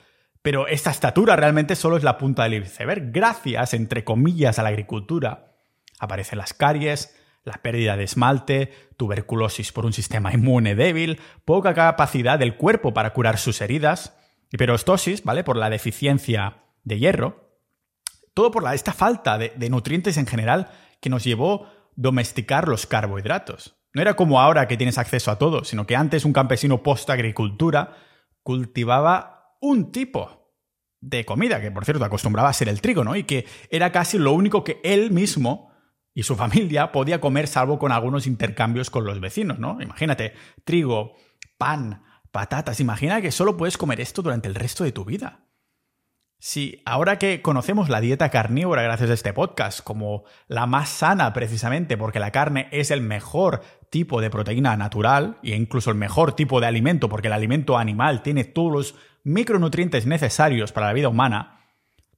pero 0.42 0.66
esta 0.66 0.90
estatura 0.90 1.36
realmente 1.36 1.76
solo 1.76 1.96
es 1.96 2.02
la 2.02 2.18
punta 2.18 2.44
del 2.44 2.62
iceberg. 2.62 3.12
Gracias, 3.12 3.74
entre 3.74 4.04
comillas, 4.04 4.58
a 4.58 4.62
la 4.62 4.70
agricultura, 4.70 5.52
aparecen 5.98 6.38
las 6.38 6.54
caries, 6.54 7.14
la 7.44 7.54
pérdida 7.62 7.96
de 7.96 8.04
esmalte, 8.04 8.72
tuberculosis 8.96 9.72
por 9.72 9.86
un 9.86 9.92
sistema 9.92 10.32
inmune 10.32 10.74
débil, 10.74 11.20
poca 11.44 11.74
capacidad 11.74 12.38
del 12.38 12.56
cuerpo 12.56 12.94
para 12.94 13.12
curar 13.12 13.38
sus 13.38 13.60
heridas, 13.60 14.16
hiperostosis, 14.50 15.24
¿vale? 15.24 15.44
Por 15.44 15.56
la 15.56 15.70
deficiencia 15.70 16.64
de 16.84 16.98
hierro. 16.98 17.50
Todo 18.34 18.50
por 18.50 18.72
esta 18.72 18.92
falta 18.92 19.38
de, 19.38 19.52
de 19.56 19.70
nutrientes 19.70 20.16
en 20.16 20.26
general 20.26 20.70
que 21.00 21.10
nos 21.10 21.24
llevó 21.24 21.66
domesticar 21.96 22.68
los 22.68 22.86
carbohidratos. 22.86 23.79
No 23.92 24.02
era 24.02 24.14
como 24.14 24.40
ahora 24.40 24.68
que 24.68 24.76
tienes 24.76 24.98
acceso 24.98 25.30
a 25.30 25.38
todo, 25.38 25.64
sino 25.64 25.86
que 25.86 25.96
antes 25.96 26.24
un 26.24 26.32
campesino 26.32 26.82
post-agricultura 26.82 27.96
cultivaba 28.42 29.56
un 29.60 29.90
tipo 29.92 30.40
de 31.00 31.24
comida, 31.24 31.60
que 31.60 31.70
por 31.70 31.84
cierto 31.84 32.04
acostumbraba 32.04 32.48
a 32.48 32.54
ser 32.54 32.68
el 32.68 32.80
trigo, 32.80 33.04
¿no? 33.04 33.16
Y 33.16 33.24
que 33.24 33.46
era 33.70 33.90
casi 33.90 34.18
lo 34.18 34.32
único 34.32 34.64
que 34.64 34.80
él 34.84 35.10
mismo 35.10 35.72
y 36.14 36.22
su 36.22 36.36
familia 36.36 36.92
podía 36.92 37.20
comer 37.20 37.46
salvo 37.46 37.78
con 37.78 37.92
algunos 37.92 38.26
intercambios 38.26 38.90
con 38.90 39.04
los 39.04 39.20
vecinos, 39.20 39.58
¿no? 39.58 39.80
Imagínate, 39.80 40.34
trigo, 40.64 41.14
pan, 41.58 42.04
patatas, 42.30 42.80
imagina 42.80 43.20
que 43.20 43.32
solo 43.32 43.56
puedes 43.56 43.78
comer 43.78 44.00
esto 44.00 44.22
durante 44.22 44.48
el 44.48 44.54
resto 44.54 44.84
de 44.84 44.92
tu 44.92 45.04
vida. 45.04 45.46
Sí, 46.42 46.82
ahora 46.86 47.18
que 47.18 47.42
conocemos 47.42 47.90
la 47.90 48.00
dieta 48.00 48.30
carnívora 48.30 48.80
gracias 48.80 49.10
a 49.10 49.14
este 49.14 49.34
podcast 49.34 49.80
como 49.82 50.24
la 50.48 50.64
más 50.64 50.88
sana 50.88 51.34
precisamente 51.34 51.98
porque 51.98 52.18
la 52.18 52.32
carne 52.32 52.68
es 52.72 52.90
el 52.90 53.02
mejor 53.02 53.60
tipo 53.90 54.20
de 54.20 54.30
proteína 54.30 54.76
natural 54.76 55.38
e 55.42 55.54
incluso 55.54 55.90
el 55.90 55.96
mejor 55.96 56.34
tipo 56.34 56.60
de 56.60 56.66
alimento 56.66 57.08
porque 57.08 57.26
el 57.26 57.34
alimento 57.34 57.76
animal 57.76 58.22
tiene 58.22 58.44
todos 58.44 58.72
los 58.72 58.94
micronutrientes 59.24 60.06
necesarios 60.06 60.72
para 60.72 60.86
la 60.86 60.92
vida 60.92 61.08
humana, 61.08 61.60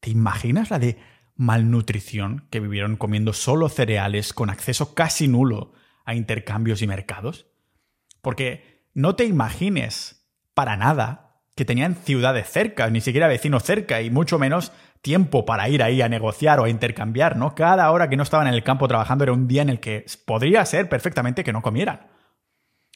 ¿te 0.00 0.10
imaginas 0.10 0.70
la 0.70 0.78
de 0.78 0.98
malnutrición 1.34 2.46
que 2.50 2.60
vivieron 2.60 2.96
comiendo 2.96 3.32
solo 3.32 3.68
cereales 3.68 4.32
con 4.32 4.50
acceso 4.50 4.94
casi 4.94 5.28
nulo 5.28 5.72
a 6.04 6.14
intercambios 6.14 6.82
y 6.82 6.86
mercados? 6.86 7.46
Porque 8.20 8.86
no 8.94 9.16
te 9.16 9.24
imagines 9.24 10.28
para 10.54 10.76
nada 10.76 11.40
que 11.56 11.64
tenían 11.64 11.96
ciudades 11.96 12.48
cerca, 12.48 12.88
ni 12.90 13.00
siquiera 13.00 13.28
vecinos 13.28 13.64
cerca, 13.64 14.00
y 14.00 14.10
mucho 14.10 14.38
menos 14.38 14.72
tiempo 15.02 15.44
para 15.44 15.68
ir 15.68 15.82
ahí 15.82 16.00
a 16.00 16.08
negociar 16.08 16.60
o 16.60 16.64
a 16.64 16.70
intercambiar, 16.70 17.36
¿no? 17.36 17.54
Cada 17.54 17.90
hora 17.90 18.08
que 18.08 18.16
no 18.16 18.22
estaban 18.22 18.46
en 18.46 18.54
el 18.54 18.62
campo 18.62 18.88
trabajando 18.88 19.24
era 19.24 19.32
un 19.32 19.48
día 19.48 19.62
en 19.62 19.68
el 19.68 19.80
que 19.80 20.06
podría 20.24 20.64
ser 20.64 20.88
perfectamente 20.88 21.44
que 21.44 21.52
no 21.52 21.60
comieran. 21.60 22.06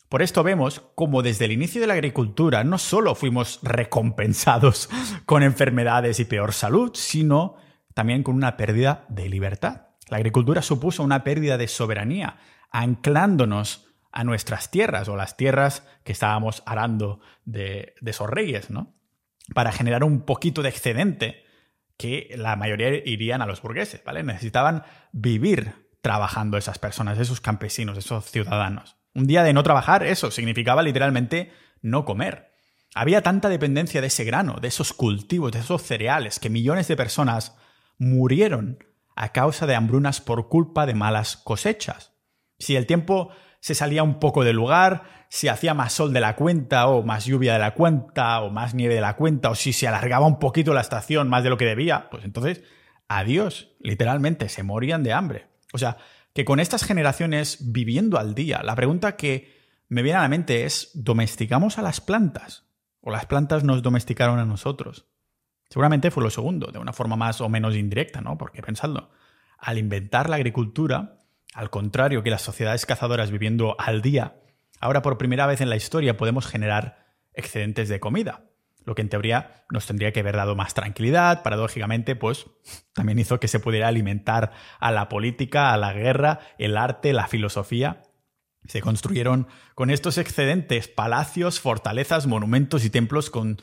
Por 0.09 0.23
esto 0.23 0.45
vemos 0.45 0.83
como 0.95 1.23
desde 1.23 1.47
el 1.47 1.53
inicio 1.53 1.81
de 1.81 1.89
la 1.89 1.95
agricultura 1.95 2.63
no 2.63 2.79
solo 2.79 3.17
fuimos 3.17 3.59
recompensados 3.63 4.89
con 5.27 5.43
enfermedades 5.43 6.21
y 6.21 6.25
peor 6.25 6.53
salud, 6.53 6.93
sino 6.95 7.57
también 7.93 8.23
con 8.23 8.37
una 8.37 8.57
pérdida 8.57 9.05
de 9.09 9.29
libertad. 9.29 9.89
La 10.09 10.19
agricultura 10.19 10.63
supuso 10.63 11.03
una 11.03 11.25
pérdida 11.25 11.59
de 11.59 11.67
soberanía, 11.67 12.39
anclándonos 12.71 13.89
a 14.13 14.23
nuestras 14.23 14.71
tierras 14.71 15.09
o 15.09 15.17
las 15.17 15.37
tierras 15.37 15.85
que 16.05 16.13
estábamos 16.13 16.63
arando 16.67 17.21
de, 17.45 17.95
de 18.01 18.11
esos 18.13 18.31
reyes, 18.31 18.71
¿no? 18.71 18.95
Para 19.55 19.73
generar 19.73 20.05
un 20.05 20.21
poquito 20.21 20.63
de 20.63 20.69
excedente 20.69 21.46
que 21.97 22.35
la 22.37 22.57
mayoría 22.57 22.91
irían 23.05 23.43
a 23.43 23.47
los 23.47 23.63
burgueses, 23.63 24.03
¿vale? 24.05 24.23
Necesitaban 24.23 24.85
vivir 25.13 25.89
trabajando 26.01 26.57
esas 26.57 26.79
personas, 26.79 27.19
esos 27.19 27.41
campesinos, 27.41 27.99
esos 27.99 28.31
ciudadanos. 28.31 28.97
Un 29.15 29.27
día 29.27 29.43
de 29.43 29.53
no 29.53 29.63
trabajar, 29.63 30.05
eso 30.05 30.31
significaba 30.31 30.83
literalmente 30.83 31.53
no 31.81 32.05
comer. 32.05 32.53
Había 32.95 33.23
tanta 33.23 33.49
dependencia 33.49 34.01
de 34.01 34.07
ese 34.09 34.25
grano, 34.25 34.57
de 34.61 34.69
esos 34.69 34.93
cultivos, 34.93 35.53
de 35.53 35.61
esos 35.61 35.83
cereales, 35.83 36.39
que 36.39 36.51
millones 36.51 36.89
de 36.89 36.97
personas 36.97 37.57
murieron 37.99 38.79
a 39.17 39.33
causa 39.33 39.67
de 39.67 39.75
hambrunas 39.75 40.21
por 40.21 40.49
culpa 40.49 40.87
de 40.87 40.95
malas 40.95 41.37
cosechas. 41.37 42.13
Si 42.59 42.77
el 42.77 42.87
tiempo 42.87 43.31
se 43.61 43.75
salía 43.75 44.03
un 44.03 44.21
poco 44.21 44.45
del 44.45 44.57
lugar, 44.57 45.16
si 45.29 45.49
hacía 45.49 45.75
más 45.75 45.93
sol 45.93 46.13
de 46.13 46.21
la 46.21 46.37
cuenta 46.37 46.89
o 46.89 47.03
más 47.03 47.25
lluvia 47.25 47.55
de 47.55 47.59
la 47.59 47.75
cuenta 47.75 48.41
o 48.41 48.51
más 48.51 48.75
nieve 48.75 48.95
de 48.95 49.01
la 49.01 49.17
cuenta 49.17 49.51
o 49.51 49.55
si 49.55 49.73
se 49.73 49.89
alargaba 49.89 50.27
un 50.27 50.39
poquito 50.39 50.75
la 50.75 50.81
estación 50.81 51.29
más 51.29 51.43
de 51.43 51.51
lo 51.51 51.57
que 51.57 51.65
debía, 51.65 52.09
pues 52.11 52.25
entonces, 52.25 52.63
adiós, 53.09 53.73
literalmente, 53.81 54.49
se 54.49 54.63
morían 54.63 55.03
de 55.03 55.13
hambre. 55.13 55.47
O 55.73 55.79
sea, 55.79 55.99
que 56.33 56.45
con 56.45 56.61
estas 56.61 56.85
generaciones 56.85 57.73
viviendo 57.73 58.19
al 58.19 58.35
día, 58.35 58.63
la 58.63 58.77
pregunta 58.77 59.17
que 59.17 59.57
me 59.89 60.03
viene 60.03 60.19
a 60.19 60.23
la 60.23 60.29
mente 60.29 60.65
es, 60.65 60.91
¿domesticamos 60.95 61.79
a 61.79 61.83
las 61.83 62.01
plantas? 62.01 62.65
¿O 63.01 63.11
las 63.11 63.27
plantas 63.27 63.65
nos 63.65 63.83
domesticaron 63.83 64.39
a 64.39 64.45
nosotros? 64.45 65.07
Seguramente 65.69 66.11
fue 66.11 66.23
lo 66.23 66.31
segundo, 66.31 66.71
de 66.73 66.79
una 66.79 66.93
forma 66.93 67.17
más 67.17 67.41
o 67.41 67.49
menos 67.49 67.75
indirecta, 67.75 68.21
¿no? 68.21 68.37
Porque 68.39 68.63
pensadlo, 68.63 69.11
al 69.59 69.79
inventar 69.79 70.29
la 70.29 70.37
agricultura, 70.37 71.25
al 71.55 71.71
contrario 71.71 72.23
que 72.23 72.31
las 72.31 72.43
sociedades 72.43 72.87
cazadoras 72.87 73.31
viviendo 73.31 73.77
al 73.79 74.03
día, 74.03 74.37
ahora 74.81 75.03
por 75.03 75.19
primera 75.19 75.47
vez 75.47 75.61
en 75.61 75.71
la 75.71 75.77
historia 75.77 76.17
podemos 76.17 76.47
generar 76.47 77.07
excedentes 77.35 77.89
de 77.89 78.01
comida 78.01 78.47
lo 78.87 78.95
que 78.95 79.03
en 79.03 79.09
teoría 79.09 79.65
nos 79.69 79.85
tendría 79.85 80.13
que 80.13 80.21
haber 80.21 80.37
dado 80.37 80.55
más 80.55 80.73
tranquilidad, 80.73 81.43
paradójicamente, 81.43 82.15
pues 82.15 82.47
también 82.95 83.19
hizo 83.19 83.41
que 83.41 83.49
se 83.49 83.61
pudiera 83.61 83.89
alimentar 83.89 84.53
a 84.79 84.93
la 84.93 85.09
política, 85.09 85.75
a 85.75 85.77
la 85.77 85.93
guerra, 85.93 86.39
el 86.57 86.77
arte, 86.77 87.13
la 87.13 87.27
filosofía. 87.27 88.03
Se 88.67 88.81
construyeron 88.81 89.49
con 89.75 89.91
estos 89.91 90.19
excedentes 90.19 90.87
palacios, 90.87 91.61
fortalezas, 91.61 92.29
monumentos 92.29 92.85
y 92.85 92.91
templos 92.91 93.29
con 93.29 93.61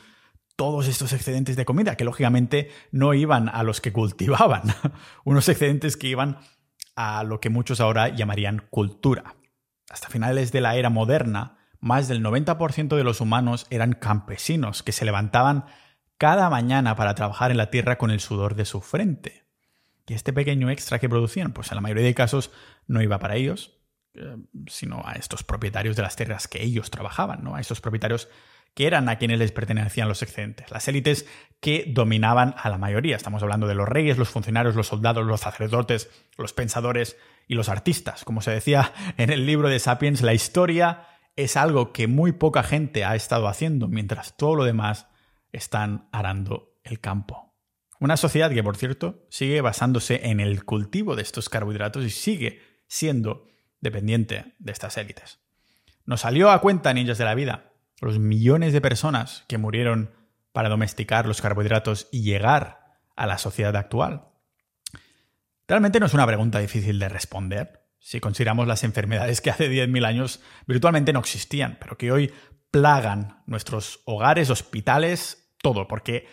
todos 0.56 0.88
estos 0.88 1.14
excedentes 1.14 1.56
de 1.56 1.64
comida, 1.64 1.96
que 1.96 2.04
lógicamente 2.04 2.70
no 2.92 3.14
iban 3.14 3.48
a 3.48 3.62
los 3.62 3.80
que 3.80 3.92
cultivaban, 3.92 4.62
unos 5.24 5.48
excedentes 5.48 5.96
que 5.96 6.08
iban 6.08 6.38
a 6.96 7.24
lo 7.24 7.40
que 7.40 7.48
muchos 7.48 7.80
ahora 7.80 8.10
llamarían 8.10 8.66
cultura. 8.68 9.34
Hasta 9.90 10.08
finales 10.08 10.52
de 10.52 10.60
la 10.60 10.76
era 10.76 10.90
moderna, 10.90 11.58
más 11.80 12.08
del 12.08 12.22
90% 12.22 12.96
de 12.96 13.04
los 13.04 13.20
humanos 13.20 13.66
eran 13.70 13.92
campesinos 13.92 14.82
que 14.82 14.92
se 14.92 15.04
levantaban 15.04 15.66
cada 16.16 16.48
mañana 16.48 16.96
para 16.96 17.14
trabajar 17.14 17.50
en 17.50 17.58
la 17.58 17.70
tierra 17.70 17.98
con 17.98 18.10
el 18.10 18.20
sudor 18.20 18.54
de 18.54 18.64
su 18.64 18.80
frente. 18.80 19.44
Y 20.06 20.14
este 20.14 20.32
pequeño 20.32 20.70
extra 20.70 20.98
que 20.98 21.08
producían, 21.08 21.52
pues 21.52 21.70
en 21.70 21.76
la 21.76 21.80
mayoría 21.80 22.04
de 22.04 22.14
casos 22.14 22.50
no 22.86 23.02
iba 23.02 23.18
para 23.18 23.36
ellos, 23.36 23.78
eh, 24.14 24.36
sino 24.68 25.02
a 25.04 25.12
estos 25.12 25.42
propietarios 25.44 25.96
de 25.96 26.02
las 26.02 26.16
tierras 26.16 26.46
que 26.46 26.62
ellos 26.62 26.90
trabajaban, 26.90 27.42
¿no? 27.42 27.56
A 27.56 27.60
esos 27.60 27.80
propietarios 27.80 28.28
que 28.74 28.86
eran 28.86 29.08
a 29.08 29.18
quienes 29.18 29.38
les 29.38 29.52
pertenecían 29.52 30.08
los 30.08 30.22
excedentes, 30.22 30.70
las 30.70 30.88
élites 30.88 31.26
que 31.60 31.84
dominaban 31.88 32.54
a 32.58 32.68
la 32.68 32.78
mayoría. 32.78 33.16
Estamos 33.16 33.42
hablando 33.42 33.66
de 33.66 33.74
los 33.74 33.88
reyes, 33.88 34.18
los 34.18 34.28
funcionarios, 34.28 34.74
los 34.74 34.88
soldados, 34.88 35.24
los 35.24 35.40
sacerdotes, 35.40 36.10
los 36.36 36.52
pensadores 36.52 37.16
y 37.48 37.54
los 37.54 37.68
artistas. 37.68 38.24
Como 38.24 38.40
se 38.40 38.50
decía 38.50 38.92
en 39.16 39.30
el 39.30 39.46
libro 39.46 39.68
de 39.68 39.78
Sapiens, 39.78 40.22
la 40.22 40.34
historia 40.34 41.06
es 41.36 41.56
algo 41.56 41.92
que 41.92 42.06
muy 42.06 42.32
poca 42.32 42.62
gente 42.62 43.04
ha 43.04 43.14
estado 43.14 43.48
haciendo 43.48 43.88
mientras 43.88 44.36
todo 44.36 44.54
lo 44.54 44.64
demás 44.64 45.08
están 45.52 46.08
arando 46.12 46.74
el 46.82 47.00
campo. 47.00 47.54
Una 48.00 48.16
sociedad 48.16 48.50
que, 48.50 48.62
por 48.62 48.76
cierto, 48.76 49.24
sigue 49.30 49.60
basándose 49.60 50.28
en 50.28 50.40
el 50.40 50.64
cultivo 50.64 51.16
de 51.16 51.22
estos 51.22 51.48
carbohidratos 51.48 52.04
y 52.04 52.10
sigue 52.10 52.60
siendo 52.86 53.46
dependiente 53.80 54.54
de 54.58 54.72
estas 54.72 54.96
élites. 54.96 55.38
Nos 56.04 56.20
salió 56.20 56.50
a 56.50 56.60
cuenta, 56.60 56.92
ninjas 56.92 57.18
de 57.18 57.24
la 57.24 57.34
vida, 57.34 57.72
los 58.00 58.18
millones 58.18 58.72
de 58.72 58.80
personas 58.80 59.44
que 59.48 59.58
murieron 59.58 60.10
para 60.52 60.68
domesticar 60.68 61.26
los 61.26 61.40
carbohidratos 61.40 62.08
y 62.12 62.22
llegar 62.22 62.98
a 63.16 63.26
la 63.26 63.38
sociedad 63.38 63.74
actual. 63.76 64.26
Realmente 65.66 66.00
no 66.00 66.06
es 66.06 66.14
una 66.14 66.26
pregunta 66.26 66.58
difícil 66.58 66.98
de 66.98 67.08
responder 67.08 67.84
si 67.98 68.20
consideramos 68.20 68.66
las 68.66 68.84
enfermedades 68.84 69.40
que 69.40 69.50
hace 69.50 69.70
10.000 69.70 70.04
años 70.04 70.40
virtualmente 70.66 71.12
no 71.12 71.20
existían, 71.20 71.78
pero 71.80 71.96
que 71.96 72.12
hoy 72.12 72.32
plagan 72.70 73.42
nuestros 73.46 74.00
hogares, 74.04 74.50
hospitales, 74.50 75.54
todo, 75.62 75.88
porque 75.88 76.26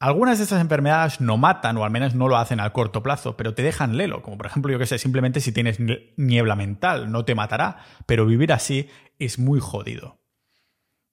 algunas 0.00 0.38
de 0.38 0.44
estas 0.44 0.60
enfermedades 0.60 1.20
no 1.20 1.36
matan, 1.36 1.76
o 1.76 1.84
al 1.84 1.90
menos 1.92 2.14
no 2.14 2.26
lo 2.26 2.36
hacen 2.36 2.58
al 2.58 2.72
corto 2.72 3.02
plazo, 3.02 3.36
pero 3.36 3.54
te 3.54 3.62
dejan 3.62 3.96
lelo, 3.96 4.22
como 4.22 4.36
por 4.38 4.46
ejemplo, 4.46 4.72
yo 4.72 4.78
que 4.78 4.86
sé, 4.86 4.98
simplemente 4.98 5.40
si 5.40 5.52
tienes 5.52 5.78
niebla 6.16 6.56
mental, 6.56 7.12
no 7.12 7.24
te 7.24 7.36
matará, 7.36 7.78
pero 8.06 8.26
vivir 8.26 8.52
así 8.52 8.90
es 9.20 9.38
muy 9.38 9.60
jodido. 9.60 10.20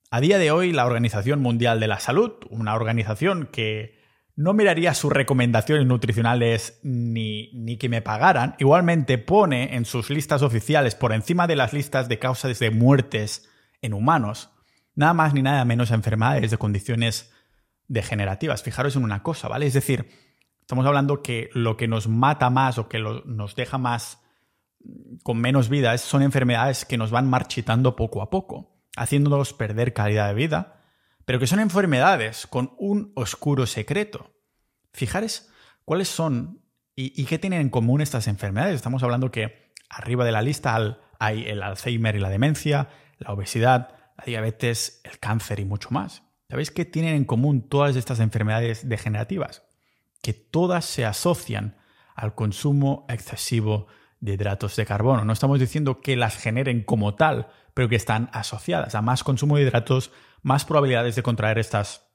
A 0.09 0.19
día 0.19 0.37
de 0.37 0.51
hoy, 0.51 0.71
la 0.73 0.85
Organización 0.85 1.41
Mundial 1.41 1.79
de 1.79 1.87
la 1.87 1.99
Salud, 1.99 2.33
una 2.49 2.75
organización 2.75 3.47
que 3.51 4.02
no 4.35 4.53
miraría 4.53 4.93
sus 4.93 5.11
recomendaciones 5.11 5.85
nutricionales 5.85 6.79
ni, 6.83 7.51
ni, 7.53 7.77
que 7.77 7.89
me 7.89 8.01
pagaran. 8.01 8.55
Igualmente 8.57 9.17
pone 9.17 9.75
en 9.75 9.85
sus 9.85 10.09
listas 10.09 10.41
oficiales, 10.41 10.95
por 10.95 11.13
encima 11.13 11.45
de 11.45 11.55
las 11.55 11.73
listas 11.73 12.09
de 12.09 12.19
causas 12.19 12.57
de 12.57 12.71
muertes 12.71 13.47
en 13.81 13.93
humanos, 13.93 14.49
nada 14.95 15.13
más 15.13 15.33
ni 15.33 15.41
nada 15.41 15.65
menos 15.65 15.91
enfermedades 15.91 16.49
de 16.49 16.57
condiciones 16.57 17.31
degenerativas. 17.87 18.63
Fijaros 18.63 18.95
en 18.95 19.03
una 19.03 19.21
cosa, 19.21 19.47
¿vale? 19.47 19.67
Es 19.67 19.73
decir, 19.73 20.09
estamos 20.61 20.85
hablando 20.85 21.21
que 21.21 21.49
lo 21.53 21.77
que 21.77 21.87
nos 21.87 22.07
mata 22.07 22.49
más 22.49 22.77
o 22.77 22.89
que 22.89 22.99
nos 22.99 23.55
deja 23.55 23.77
más 23.77 24.19
con 25.21 25.37
menos 25.39 25.69
vida 25.69 25.97
son 25.97 26.23
enfermedades 26.23 26.85
que 26.85 26.97
nos 26.97 27.11
van 27.11 27.29
marchitando 27.29 27.95
poco 27.95 28.21
a 28.21 28.29
poco, 28.29 28.81
haciéndonos 28.97 29.53
perder 29.53 29.93
calidad 29.93 30.27
de 30.27 30.33
vida 30.33 30.82
pero 31.25 31.39
que 31.39 31.47
son 31.47 31.59
enfermedades 31.59 32.47
con 32.47 32.73
un 32.77 33.11
oscuro 33.15 33.65
secreto. 33.65 34.31
Fijaros 34.93 35.49
cuáles 35.85 36.07
son 36.07 36.61
y, 36.95 37.25
qué 37.25 37.39
tienen 37.39 37.61
en 37.61 37.69
común 37.69 38.01
estas 38.01 38.27
enfermedades. 38.27 38.75
Estamos 38.75 39.01
hablando 39.01 39.31
que 39.31 39.73
arriba 39.89 40.25
de 40.25 40.31
la 40.31 40.41
lista 40.41 40.99
hay 41.19 41.45
el 41.45 41.63
Alzheimer 41.63 42.15
y 42.15 42.19
la 42.19 42.29
demencia, 42.29 42.89
la 43.17 43.33
obesidad, 43.33 43.95
la 44.17 44.25
diabetes, 44.25 45.01
el 45.03 45.17
cáncer 45.19 45.59
y 45.59 45.65
mucho 45.65 45.89
más. 45.91 46.23
¿Sabéis 46.49 46.69
qué 46.69 46.85
tienen 46.85 47.15
en 47.15 47.25
común 47.25 47.67
todas 47.67 47.95
estas 47.95 48.19
enfermedades 48.19 48.87
degenerativas? 48.87 49.63
Que 50.21 50.33
todas 50.33 50.85
se 50.85 51.05
asocian 51.05 51.77
al 52.15 52.35
consumo 52.35 53.07
excesivo 53.09 53.87
de 54.19 54.33
hidratos 54.33 54.75
de 54.75 54.85
carbono. 54.85 55.25
No 55.25 55.33
estamos 55.33 55.59
diciendo 55.59 55.99
que 55.99 56.15
las 56.15 56.37
generen 56.37 56.83
como 56.83 57.15
tal, 57.15 57.47
pero 57.73 57.89
que 57.89 57.95
están 57.95 58.29
asociadas 58.33 58.93
a 58.93 59.01
más 59.01 59.23
consumo 59.23 59.57
de 59.57 59.63
hidratos 59.63 60.11
más 60.43 60.65
probabilidades 60.65 61.15
de 61.15 61.23
contraer 61.23 61.57
estas 61.57 62.05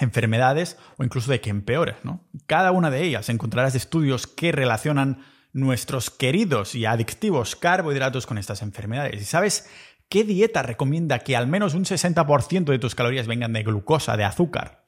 enfermedades 0.00 0.78
o 0.96 1.04
incluso 1.04 1.30
de 1.30 1.40
que 1.40 1.50
empeores. 1.50 1.96
¿no? 2.02 2.24
Cada 2.46 2.72
una 2.72 2.90
de 2.90 3.02
ellas 3.02 3.28
encontrarás 3.28 3.74
estudios 3.74 4.26
que 4.26 4.52
relacionan 4.52 5.22
nuestros 5.52 6.10
queridos 6.10 6.74
y 6.74 6.86
adictivos 6.86 7.56
carbohidratos 7.56 8.26
con 8.26 8.38
estas 8.38 8.62
enfermedades. 8.62 9.20
¿Y 9.20 9.24
sabes 9.24 9.68
qué 10.08 10.24
dieta 10.24 10.62
recomienda 10.62 11.18
que 11.18 11.36
al 11.36 11.46
menos 11.46 11.74
un 11.74 11.84
60% 11.84 12.64
de 12.64 12.78
tus 12.78 12.94
calorías 12.94 13.26
vengan 13.26 13.52
de 13.52 13.62
glucosa, 13.62 14.16
de 14.16 14.24
azúcar? 14.24 14.86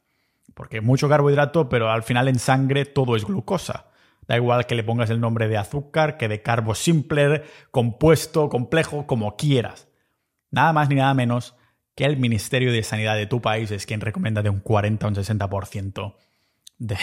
Porque 0.54 0.80
mucho 0.80 1.08
carbohidrato, 1.08 1.68
pero 1.68 1.90
al 1.90 2.02
final 2.02 2.28
en 2.28 2.38
sangre 2.38 2.86
todo 2.86 3.16
es 3.16 3.24
glucosa. 3.24 3.86
Da 4.26 4.36
igual 4.36 4.66
que 4.66 4.74
le 4.74 4.84
pongas 4.84 5.10
el 5.10 5.20
nombre 5.20 5.48
de 5.48 5.58
azúcar, 5.58 6.16
que 6.16 6.28
de 6.28 6.40
carbo 6.40 6.74
simple, 6.74 7.42
compuesto, 7.70 8.48
complejo, 8.48 9.06
como 9.06 9.36
quieras. 9.36 9.88
Nada 10.50 10.72
más 10.72 10.88
ni 10.88 10.94
nada 10.94 11.12
menos 11.12 11.56
que 11.94 12.04
el 12.04 12.16
Ministerio 12.16 12.72
de 12.72 12.82
Sanidad 12.82 13.14
de 13.16 13.26
tu 13.26 13.40
país 13.40 13.70
es 13.70 13.86
quien 13.86 14.00
recomienda 14.00 14.42
de 14.42 14.50
un 14.50 14.58
40 14.60 15.06
a 15.06 15.08
un 15.08 15.14
60% 15.14 16.16
de, 16.78 16.96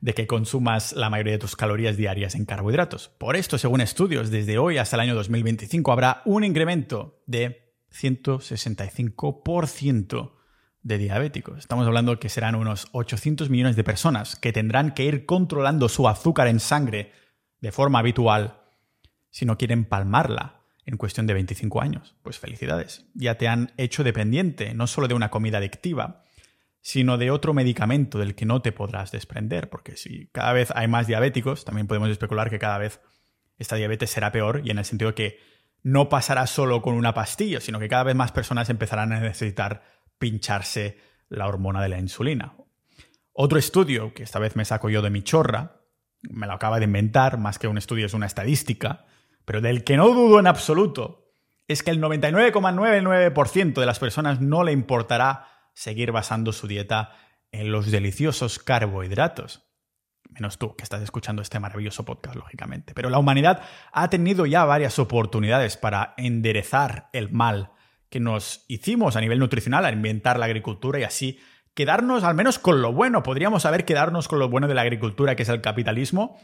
de 0.00 0.14
que 0.14 0.26
consumas 0.26 0.92
la 0.92 1.08
mayoría 1.10 1.34
de 1.34 1.38
tus 1.38 1.54
calorías 1.56 1.96
diarias 1.96 2.34
en 2.34 2.44
carbohidratos. 2.44 3.10
Por 3.18 3.36
esto, 3.36 3.58
según 3.58 3.80
estudios, 3.80 4.30
desde 4.30 4.58
hoy 4.58 4.78
hasta 4.78 4.96
el 4.96 5.00
año 5.00 5.14
2025 5.14 5.92
habrá 5.92 6.22
un 6.24 6.42
incremento 6.44 7.22
de 7.26 7.74
165% 7.92 10.32
de 10.82 10.98
diabéticos. 10.98 11.58
Estamos 11.58 11.86
hablando 11.86 12.18
que 12.20 12.28
serán 12.28 12.54
unos 12.54 12.86
800 12.92 13.50
millones 13.50 13.74
de 13.74 13.82
personas 13.84 14.36
que 14.36 14.52
tendrán 14.52 14.92
que 14.92 15.04
ir 15.04 15.26
controlando 15.26 15.88
su 15.88 16.06
azúcar 16.08 16.46
en 16.48 16.60
sangre 16.60 17.10
de 17.60 17.72
forma 17.72 17.98
habitual 18.00 18.60
si 19.30 19.46
no 19.46 19.56
quieren 19.56 19.86
palmarla 19.86 20.53
en 20.86 20.96
cuestión 20.96 21.26
de 21.26 21.34
25 21.34 21.80
años. 21.80 22.14
Pues 22.22 22.38
felicidades, 22.38 23.06
ya 23.14 23.36
te 23.36 23.48
han 23.48 23.72
hecho 23.76 24.04
dependiente 24.04 24.74
no 24.74 24.86
solo 24.86 25.08
de 25.08 25.14
una 25.14 25.30
comida 25.30 25.58
adictiva, 25.58 26.22
sino 26.80 27.16
de 27.16 27.30
otro 27.30 27.54
medicamento 27.54 28.18
del 28.18 28.34
que 28.34 28.44
no 28.44 28.60
te 28.60 28.72
podrás 28.72 29.10
desprender, 29.10 29.70
porque 29.70 29.96
si 29.96 30.28
cada 30.32 30.52
vez 30.52 30.70
hay 30.74 30.86
más 30.86 31.06
diabéticos, 31.06 31.64
también 31.64 31.86
podemos 31.86 32.10
especular 32.10 32.50
que 32.50 32.58
cada 32.58 32.78
vez 32.78 33.00
esta 33.56 33.76
diabetes 33.76 34.10
será 34.10 34.32
peor 34.32 34.60
y 34.64 34.70
en 34.70 34.78
el 34.78 34.84
sentido 34.84 35.14
que 35.14 35.38
no 35.82 36.08
pasará 36.08 36.46
solo 36.46 36.82
con 36.82 36.94
una 36.94 37.14
pastilla, 37.14 37.60
sino 37.60 37.78
que 37.78 37.88
cada 37.88 38.04
vez 38.04 38.14
más 38.14 38.32
personas 38.32 38.68
empezarán 38.68 39.12
a 39.12 39.20
necesitar 39.20 39.82
pincharse 40.18 40.98
la 41.28 41.46
hormona 41.46 41.82
de 41.82 41.88
la 41.88 41.98
insulina. 41.98 42.54
Otro 43.32 43.58
estudio, 43.58 44.14
que 44.14 44.22
esta 44.22 44.38
vez 44.38 44.54
me 44.56 44.64
saco 44.64 44.90
yo 44.90 45.02
de 45.02 45.10
mi 45.10 45.22
chorra, 45.22 45.80
me 46.22 46.46
lo 46.46 46.52
acaba 46.52 46.78
de 46.78 46.84
inventar, 46.84 47.38
más 47.38 47.58
que 47.58 47.68
un 47.68 47.78
estudio 47.78 48.06
es 48.06 48.14
una 48.14 48.26
estadística, 48.26 49.06
pero 49.44 49.60
del 49.60 49.84
que 49.84 49.96
no 49.96 50.08
dudo 50.08 50.40
en 50.40 50.46
absoluto, 50.46 51.32
es 51.68 51.82
que 51.82 51.90
el 51.90 52.00
99,99% 52.00 53.74
de 53.74 53.86
las 53.86 53.98
personas 53.98 54.40
no 54.40 54.64
le 54.64 54.72
importará 54.72 55.48
seguir 55.72 56.12
basando 56.12 56.52
su 56.52 56.66
dieta 56.66 57.12
en 57.52 57.72
los 57.72 57.90
deliciosos 57.90 58.58
carbohidratos. 58.58 59.64
Menos 60.30 60.58
tú, 60.58 60.74
que 60.74 60.82
estás 60.82 61.02
escuchando 61.02 61.42
este 61.42 61.60
maravilloso 61.60 62.04
podcast, 62.04 62.36
lógicamente. 62.36 62.92
Pero 62.94 63.08
la 63.08 63.18
humanidad 63.18 63.62
ha 63.92 64.10
tenido 64.10 64.46
ya 64.46 64.64
varias 64.64 64.98
oportunidades 64.98 65.76
para 65.76 66.14
enderezar 66.16 67.08
el 67.12 67.30
mal 67.30 67.70
que 68.08 68.20
nos 68.20 68.64
hicimos 68.68 69.16
a 69.16 69.20
nivel 69.20 69.38
nutricional 69.38 69.84
al 69.84 69.94
inventar 69.94 70.38
la 70.38 70.46
agricultura 70.46 70.98
y 70.98 71.04
así 71.04 71.38
quedarnos 71.74 72.24
al 72.24 72.34
menos 72.34 72.58
con 72.58 72.82
lo 72.82 72.92
bueno. 72.92 73.22
Podríamos 73.22 73.66
haber 73.66 73.84
quedarnos 73.84 74.28
con 74.28 74.38
lo 74.38 74.48
bueno 74.48 74.68
de 74.68 74.74
la 74.74 74.82
agricultura, 74.82 75.36
que 75.36 75.44
es 75.44 75.48
el 75.48 75.60
capitalismo, 75.60 76.38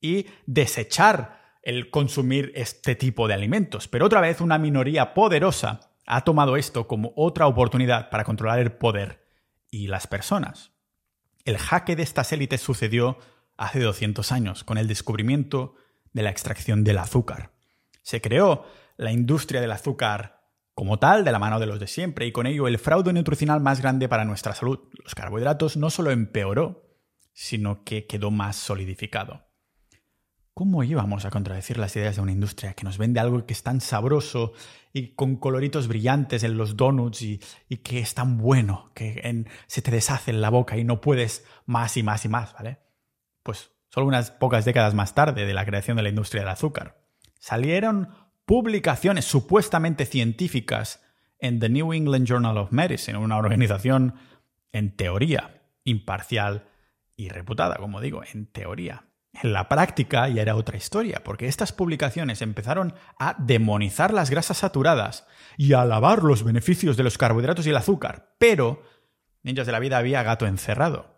y 0.00 0.26
desechar 0.46 1.37
el 1.62 1.90
consumir 1.90 2.52
este 2.54 2.94
tipo 2.94 3.28
de 3.28 3.34
alimentos. 3.34 3.88
Pero 3.88 4.06
otra 4.06 4.20
vez 4.20 4.40
una 4.40 4.58
minoría 4.58 5.14
poderosa 5.14 5.80
ha 6.06 6.22
tomado 6.22 6.56
esto 6.56 6.88
como 6.88 7.12
otra 7.16 7.46
oportunidad 7.46 8.10
para 8.10 8.24
controlar 8.24 8.58
el 8.58 8.72
poder 8.72 9.26
y 9.70 9.88
las 9.88 10.06
personas. 10.06 10.72
El 11.44 11.58
jaque 11.58 11.96
de 11.96 12.02
estas 12.02 12.32
élites 12.32 12.60
sucedió 12.60 13.18
hace 13.56 13.80
200 13.80 14.32
años 14.32 14.64
con 14.64 14.78
el 14.78 14.88
descubrimiento 14.88 15.74
de 16.12 16.22
la 16.22 16.30
extracción 16.30 16.84
del 16.84 16.98
azúcar. 16.98 17.52
Se 18.02 18.20
creó 18.20 18.64
la 18.96 19.12
industria 19.12 19.60
del 19.60 19.72
azúcar 19.72 20.38
como 20.74 20.98
tal, 20.98 21.24
de 21.24 21.32
la 21.32 21.38
mano 21.40 21.58
de 21.58 21.66
los 21.66 21.80
de 21.80 21.88
siempre, 21.88 22.26
y 22.26 22.32
con 22.32 22.46
ello 22.46 22.68
el 22.68 22.78
fraude 22.78 23.12
nutricional 23.12 23.60
más 23.60 23.80
grande 23.80 24.08
para 24.08 24.24
nuestra 24.24 24.54
salud. 24.54 24.78
Los 25.02 25.14
carbohidratos 25.14 25.76
no 25.76 25.90
solo 25.90 26.12
empeoró, 26.12 26.88
sino 27.32 27.82
que 27.82 28.06
quedó 28.06 28.30
más 28.30 28.56
solidificado. 28.56 29.47
¿Cómo 30.58 30.82
íbamos 30.82 31.24
a 31.24 31.30
contradecir 31.30 31.78
las 31.78 31.94
ideas 31.94 32.16
de 32.16 32.22
una 32.22 32.32
industria 32.32 32.74
que 32.74 32.82
nos 32.82 32.98
vende 32.98 33.20
algo 33.20 33.46
que 33.46 33.52
es 33.52 33.62
tan 33.62 33.80
sabroso 33.80 34.54
y 34.92 35.14
con 35.14 35.36
coloritos 35.36 35.86
brillantes 35.86 36.42
en 36.42 36.58
los 36.58 36.76
donuts 36.76 37.22
y, 37.22 37.38
que 37.84 38.00
es 38.00 38.14
tan 38.14 38.38
bueno 38.38 38.90
que 38.92 39.46
se 39.68 39.82
te 39.82 39.92
deshace 39.92 40.32
en 40.32 40.40
la 40.40 40.50
boca 40.50 40.76
y 40.76 40.82
no 40.82 41.00
puedes 41.00 41.46
más 41.66 41.96
y 41.96 42.02
más 42.02 42.24
y 42.24 42.28
más, 42.28 42.54
¿vale? 42.54 42.80
Pues 43.44 43.70
solo 43.88 44.08
unas 44.08 44.32
pocas 44.32 44.64
décadas 44.64 44.94
más 44.94 45.14
tarde 45.14 45.46
de 45.46 45.54
la 45.54 45.64
creación 45.64 45.96
de 45.96 46.02
la 46.02 46.08
industria 46.08 46.42
del 46.42 46.50
azúcar, 46.50 47.04
salieron 47.38 48.08
publicaciones 48.44 49.26
supuestamente 49.26 50.06
científicas 50.06 51.04
en 51.38 51.60
The 51.60 51.68
New 51.68 51.92
England 51.92 52.26
Journal 52.26 52.58
of 52.58 52.72
Medicine, 52.72 53.16
una 53.16 53.36
organización 53.36 54.14
en 54.72 54.96
teoría 54.96 55.62
imparcial 55.84 56.66
y 57.14 57.28
reputada, 57.28 57.76
como 57.76 58.00
digo, 58.00 58.22
en 58.34 58.46
teoría. 58.46 59.07
En 59.42 59.52
la 59.52 59.68
práctica 59.68 60.28
ya 60.28 60.42
era 60.42 60.56
otra 60.56 60.76
historia, 60.76 61.22
porque 61.24 61.46
estas 61.46 61.72
publicaciones 61.72 62.42
empezaron 62.42 62.94
a 63.18 63.36
demonizar 63.38 64.12
las 64.12 64.30
grasas 64.30 64.58
saturadas 64.58 65.28
y 65.56 65.74
a 65.74 65.82
alabar 65.82 66.24
los 66.24 66.42
beneficios 66.42 66.96
de 66.96 67.04
los 67.04 67.18
carbohidratos 67.18 67.64
y 67.66 67.70
el 67.70 67.76
azúcar, 67.76 68.34
pero, 68.38 68.82
ninjas 69.42 69.66
de 69.66 69.72
la 69.72 69.78
vida, 69.78 69.98
había 69.98 70.24
gato 70.24 70.46
encerrado. 70.46 71.14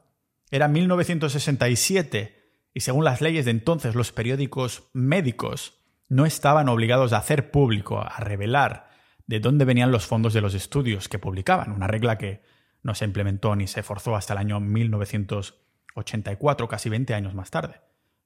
Era 0.51 0.69
1967 0.69 2.41
y 2.75 2.81
según 2.81 3.05
las 3.05 3.21
leyes 3.21 3.45
de 3.47 3.53
entonces 3.53 3.95
los 3.95 4.11
periódicos 4.13 4.89
médicos 4.93 5.79
no 6.09 6.27
estaban 6.27 6.69
obligados 6.69 7.13
a 7.13 7.19
hacer 7.19 7.51
público, 7.51 8.01
a 8.01 8.19
revelar 8.19 8.91
de 9.27 9.41
dónde 9.41 9.65
venían 9.65 9.93
los 9.93 10.07
fondos 10.07 10.35
de 10.35 10.41
los 10.41 10.55
estudios 10.55 11.09
que 11.09 11.21
publicaban, 11.21 11.73
una 11.73 11.87
regla 11.87 12.19
que 12.19 12.43
no 12.83 12.95
se 12.95 13.05
implementó 13.05 13.55
ni 13.57 13.67
se 13.67 13.83
forzó 13.83 14.17
hasta 14.17 14.33
el 14.35 14.39
año 14.41 14.61
1984, 14.61 16.69
casi 16.69 16.89
20 16.89 17.15
años 17.15 17.35
más 17.35 17.51
tarde. 17.51 17.81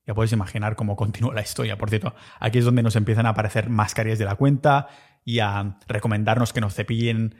Ya 0.07 0.15
podéis 0.15 0.33
imaginar 0.33 0.77
cómo 0.77 0.97
continúa 0.97 1.35
la 1.35 1.43
historia. 1.43 1.79
Por 1.79 1.89
cierto, 1.91 2.15
aquí 2.39 2.59
es 2.59 2.65
donde 2.65 2.83
nos 2.83 2.97
empiezan 2.97 3.27
a 3.27 3.31
aparecer 3.31 3.71
mascarillas 3.71 4.19
de 4.19 4.27
la 4.27 4.37
cuenta 4.37 4.89
y 5.25 5.39
a 5.39 5.79
recomendarnos 5.89 6.53
que 6.53 6.61
nos 6.61 6.75
cepillen, 6.75 7.37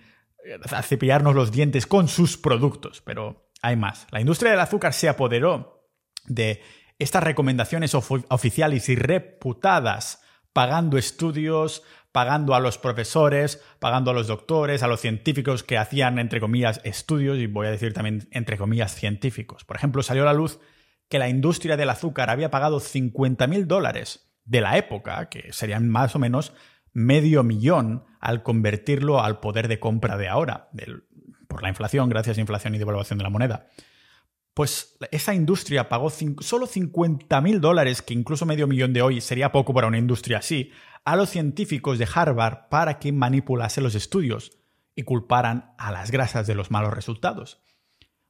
a 0.71 0.83
cepillarnos 0.83 1.35
los 1.35 1.53
dientes 1.53 1.87
con 1.87 2.09
sus 2.09 2.39
productos. 2.39 3.03
Pero 3.03 3.51
hay 3.61 3.77
más. 3.77 4.07
La 4.11 4.21
industria 4.21 4.51
del 4.51 4.61
azúcar 4.61 4.95
se 4.95 5.09
apoderó 5.09 5.91
de 6.27 6.63
estas 6.99 7.23
recomendaciones 7.23 7.95
oficiales 7.95 8.89
y 8.89 8.97
reputadas, 8.97 10.23
pagando 10.53 10.97
estudios, 10.97 11.83
pagando 12.13 12.55
a 12.55 12.61
los 12.61 12.79
profesores, 12.79 13.61
pagando 13.81 14.13
a 14.13 14.15
los 14.15 14.29
doctores, 14.29 14.83
a 14.83 14.87
los 14.87 15.01
científicos 15.01 15.65
que 15.65 15.77
hacían, 15.77 16.19
entre 16.19 16.41
comillas, 16.41 16.81
estudios, 16.85 17.39
y 17.39 17.47
voy 17.47 17.67
a 17.67 17.71
decir 17.71 17.93
también, 17.93 18.29
entre 18.31 18.57
comillas, 18.57 18.95
científicos. 18.95 19.65
Por 19.65 19.77
ejemplo, 19.77 20.03
salió 20.03 20.23
a 20.23 20.27
la 20.27 20.33
luz 20.33 20.61
que 21.15 21.21
la 21.21 21.29
industria 21.29 21.77
del 21.77 21.91
azúcar 21.91 22.29
había 22.29 22.51
pagado 22.51 22.81
50.000 22.81 23.67
dólares 23.67 24.33
de 24.45 24.61
la 24.61 24.77
época, 24.79 25.29
que 25.29 25.53
serían 25.53 25.89
más 25.89 26.17
o 26.17 26.19
menos 26.19 26.53
medio 26.93 27.45
millón 27.45 28.03
al 28.19 28.43
convertirlo 28.43 29.23
al 29.23 29.39
poder 29.39 29.69
de 29.69 29.79
compra 29.79 30.17
de 30.17 30.27
ahora, 30.27 30.71
por 31.47 31.63
la 31.63 31.69
inflación, 31.69 32.09
gracias 32.09 32.37
a 32.37 32.41
inflación 32.41 32.75
y 32.75 32.79
devaluación 32.79 33.19
de 33.19 33.23
la 33.23 33.31
moneda. 33.31 33.69
Pues 34.55 34.99
esa 35.13 35.37
industria 35.37 35.89
pagó 35.89 36.11
solo 36.11 36.67
50.000 36.67 37.61
dólares, 37.61 38.03
que 38.03 38.15
incluso 38.15 38.45
medio 38.45 38.67
millón 38.67 38.93
de 38.93 39.03
hoy 39.03 39.21
sería 39.21 39.53
poco 39.53 39.73
para 39.73 39.87
una 39.87 39.99
industria 39.99 40.39
así, 40.39 40.73
a 41.05 41.15
los 41.15 41.31
científicos 41.31 42.01
de 42.01 42.09
Harvard 42.13 42.71
para 42.71 42.99
que 42.99 43.13
manipulase 43.13 43.81
los 43.81 43.95
estudios 43.95 44.59
y 44.97 45.05
culparan 45.05 45.77
a 45.79 45.93
las 45.93 46.11
grasas 46.11 46.49
de 46.49 46.57
los 46.57 46.73
malos 46.73 46.93
resultados. 46.93 47.63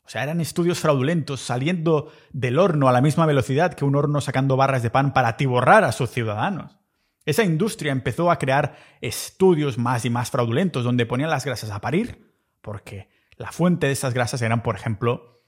O 0.06 0.10
sea, 0.10 0.22
eran 0.22 0.40
estudios 0.40 0.80
fraudulentos 0.80 1.40
saliendo 1.40 2.12
del 2.32 2.58
horno 2.58 2.88
a 2.88 2.92
la 2.92 3.00
misma 3.00 3.24
velocidad 3.24 3.72
que 3.72 3.86
un 3.86 3.96
horno 3.96 4.20
sacando 4.20 4.56
barras 4.56 4.82
de 4.82 4.90
pan 4.90 5.14
para 5.14 5.28
atiborrar 5.28 5.84
a 5.84 5.92
sus 5.92 6.10
ciudadanos. 6.10 6.76
Esa 7.24 7.42
industria 7.42 7.90
empezó 7.90 8.30
a 8.30 8.38
crear 8.38 8.76
estudios 9.00 9.78
más 9.78 10.04
y 10.04 10.10
más 10.10 10.30
fraudulentos 10.30 10.84
donde 10.84 11.06
ponían 11.06 11.30
las 11.30 11.46
grasas 11.46 11.70
a 11.70 11.80
parir, 11.80 12.34
porque 12.60 13.08
la 13.36 13.50
fuente 13.50 13.86
de 13.86 13.92
esas 13.92 14.12
grasas 14.12 14.42
eran, 14.42 14.62
por 14.62 14.76
ejemplo, 14.76 15.42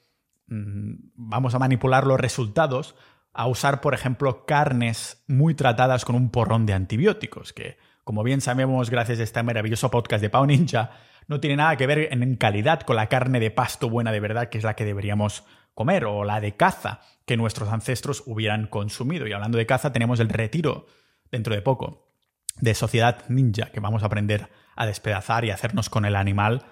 mm, 0.48 0.94
vamos 1.14 1.54
a 1.54 1.58
manipular 1.58 2.06
los 2.06 2.18
resultados 2.18 2.94
a 3.34 3.46
usar, 3.46 3.82
por 3.82 3.92
ejemplo, 3.92 4.46
carnes 4.46 5.22
muy 5.28 5.54
tratadas 5.54 6.06
con 6.06 6.16
un 6.16 6.30
porrón 6.30 6.64
de 6.64 6.72
antibióticos, 6.72 7.52
que, 7.52 7.76
como 8.04 8.22
bien 8.22 8.40
sabemos 8.40 8.88
gracias 8.88 9.20
a 9.20 9.22
este 9.24 9.42
maravilloso 9.42 9.90
podcast 9.90 10.22
de 10.22 10.30
Pau 10.30 10.46
Ninja, 10.46 10.92
no 11.28 11.40
tiene 11.40 11.56
nada 11.56 11.76
que 11.76 11.86
ver 11.86 12.08
en 12.12 12.36
calidad 12.36 12.80
con 12.80 12.96
la 12.96 13.08
carne 13.08 13.40
de 13.40 13.50
pasto 13.50 13.90
buena 13.90 14.12
de 14.12 14.20
verdad, 14.20 14.48
que 14.48 14.58
es 14.58 14.64
la 14.64 14.76
que 14.76 14.84
deberíamos 14.84 15.44
comer, 15.74 16.04
o 16.04 16.24
la 16.24 16.40
de 16.40 16.56
caza 16.56 17.00
que 17.26 17.36
nuestros 17.36 17.68
ancestros 17.70 18.22
hubieran 18.26 18.66
consumido. 18.66 19.26
Y 19.26 19.32
hablando 19.32 19.58
de 19.58 19.66
caza, 19.66 19.92
tenemos 19.92 20.20
el 20.20 20.28
retiro 20.28 20.86
dentro 21.30 21.54
de 21.54 21.62
poco 21.62 22.12
de 22.60 22.74
Sociedad 22.74 23.24
Ninja, 23.28 23.66
que 23.66 23.80
vamos 23.80 24.02
a 24.02 24.06
aprender 24.06 24.48
a 24.76 24.86
despedazar 24.86 25.44
y 25.44 25.50
hacernos 25.50 25.90
con 25.90 26.04
el 26.04 26.16
animal 26.16 26.64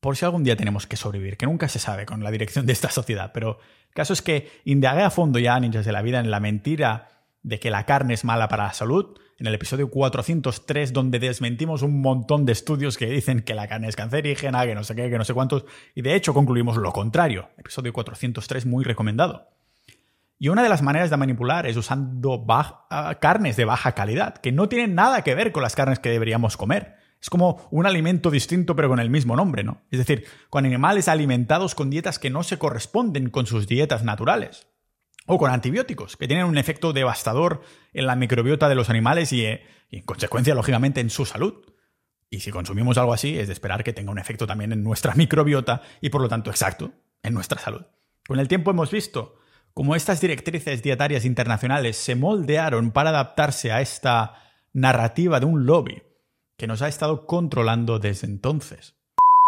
por 0.00 0.16
si 0.16 0.24
algún 0.24 0.44
día 0.44 0.56
tenemos 0.56 0.86
que 0.86 0.96
sobrevivir, 0.96 1.36
que 1.36 1.46
nunca 1.46 1.68
se 1.68 1.78
sabe 1.78 2.06
con 2.06 2.22
la 2.22 2.30
dirección 2.30 2.66
de 2.66 2.72
esta 2.72 2.90
sociedad. 2.90 3.30
Pero 3.32 3.58
el 3.88 3.94
caso 3.94 4.12
es 4.12 4.22
que 4.22 4.60
indagué 4.64 5.02
a 5.02 5.10
fondo 5.10 5.38
ya, 5.38 5.58
ninjas 5.58 5.86
de 5.86 5.92
la 5.92 6.02
vida, 6.02 6.20
en 6.20 6.30
la 6.30 6.40
mentira 6.40 7.08
de 7.42 7.58
que 7.58 7.70
la 7.70 7.86
carne 7.86 8.14
es 8.14 8.24
mala 8.24 8.48
para 8.48 8.64
la 8.64 8.72
salud, 8.72 9.18
en 9.38 9.46
el 9.46 9.54
episodio 9.54 9.90
403, 9.90 10.92
donde 10.92 11.18
desmentimos 11.18 11.82
un 11.82 12.00
montón 12.00 12.46
de 12.46 12.52
estudios 12.52 12.96
que 12.96 13.06
dicen 13.06 13.42
que 13.42 13.54
la 13.54 13.68
carne 13.68 13.88
es 13.88 13.96
cancerígena, 13.96 14.64
que 14.64 14.74
no 14.74 14.82
sé 14.82 14.94
qué, 14.94 15.10
que 15.10 15.18
no 15.18 15.24
sé 15.24 15.34
cuántos, 15.34 15.64
y 15.94 16.02
de 16.02 16.14
hecho 16.14 16.32
concluimos 16.32 16.76
lo 16.76 16.92
contrario. 16.92 17.50
Episodio 17.58 17.92
403 17.92 18.66
muy 18.66 18.84
recomendado. 18.84 19.50
Y 20.38 20.48
una 20.48 20.62
de 20.62 20.68
las 20.68 20.82
maneras 20.82 21.10
de 21.10 21.16
manipular 21.16 21.66
es 21.66 21.76
usando 21.76 22.44
ah, 22.48 23.18
carnes 23.20 23.56
de 23.56 23.64
baja 23.64 23.92
calidad, 23.92 24.36
que 24.36 24.52
no 24.52 24.68
tienen 24.68 24.94
nada 24.94 25.22
que 25.22 25.34
ver 25.34 25.52
con 25.52 25.62
las 25.62 25.74
carnes 25.74 25.98
que 25.98 26.10
deberíamos 26.10 26.56
comer. 26.56 26.96
Es 27.20 27.30
como 27.30 27.66
un 27.70 27.86
alimento 27.86 28.30
distinto 28.30 28.76
pero 28.76 28.88
con 28.88 29.00
el 29.00 29.08
mismo 29.08 29.36
nombre, 29.36 29.64
¿no? 29.64 29.82
Es 29.90 29.98
decir, 29.98 30.24
con 30.50 30.66
animales 30.66 31.08
alimentados 31.08 31.74
con 31.74 31.88
dietas 31.88 32.18
que 32.18 32.28
no 32.28 32.42
se 32.42 32.58
corresponden 32.58 33.30
con 33.30 33.46
sus 33.46 33.66
dietas 33.66 34.04
naturales 34.04 34.66
o 35.26 35.38
con 35.38 35.50
antibióticos, 35.50 36.16
que 36.16 36.28
tienen 36.28 36.46
un 36.46 36.56
efecto 36.56 36.92
devastador 36.92 37.62
en 37.92 38.06
la 38.06 38.16
microbiota 38.16 38.68
de 38.68 38.74
los 38.74 38.88
animales 38.90 39.32
y, 39.32 39.44
eh, 39.44 39.64
en 39.90 40.02
consecuencia, 40.04 40.54
lógicamente, 40.54 41.00
en 41.00 41.10
su 41.10 41.26
salud. 41.26 41.54
Y 42.30 42.40
si 42.40 42.50
consumimos 42.50 42.98
algo 42.98 43.12
así, 43.12 43.38
es 43.38 43.48
de 43.48 43.52
esperar 43.52 43.84
que 43.84 43.92
tenga 43.92 44.10
un 44.10 44.18
efecto 44.18 44.46
también 44.46 44.72
en 44.72 44.82
nuestra 44.82 45.14
microbiota 45.16 45.82
y, 46.00 46.10
por 46.10 46.20
lo 46.20 46.28
tanto, 46.28 46.50
exacto, 46.50 46.92
en 47.22 47.34
nuestra 47.34 47.60
salud. 47.60 47.82
Con 48.26 48.38
el 48.38 48.48
tiempo 48.48 48.70
hemos 48.70 48.90
visto 48.90 49.38
cómo 49.74 49.94
estas 49.94 50.20
directrices 50.20 50.82
dietarias 50.82 51.24
internacionales 51.24 51.96
se 51.96 52.14
moldearon 52.14 52.92
para 52.92 53.10
adaptarse 53.10 53.72
a 53.72 53.80
esta 53.80 54.34
narrativa 54.72 55.38
de 55.38 55.46
un 55.46 55.66
lobby 55.66 56.02
que 56.56 56.66
nos 56.66 56.82
ha 56.82 56.88
estado 56.88 57.26
controlando 57.26 57.98
desde 57.98 58.26
entonces. 58.26 58.94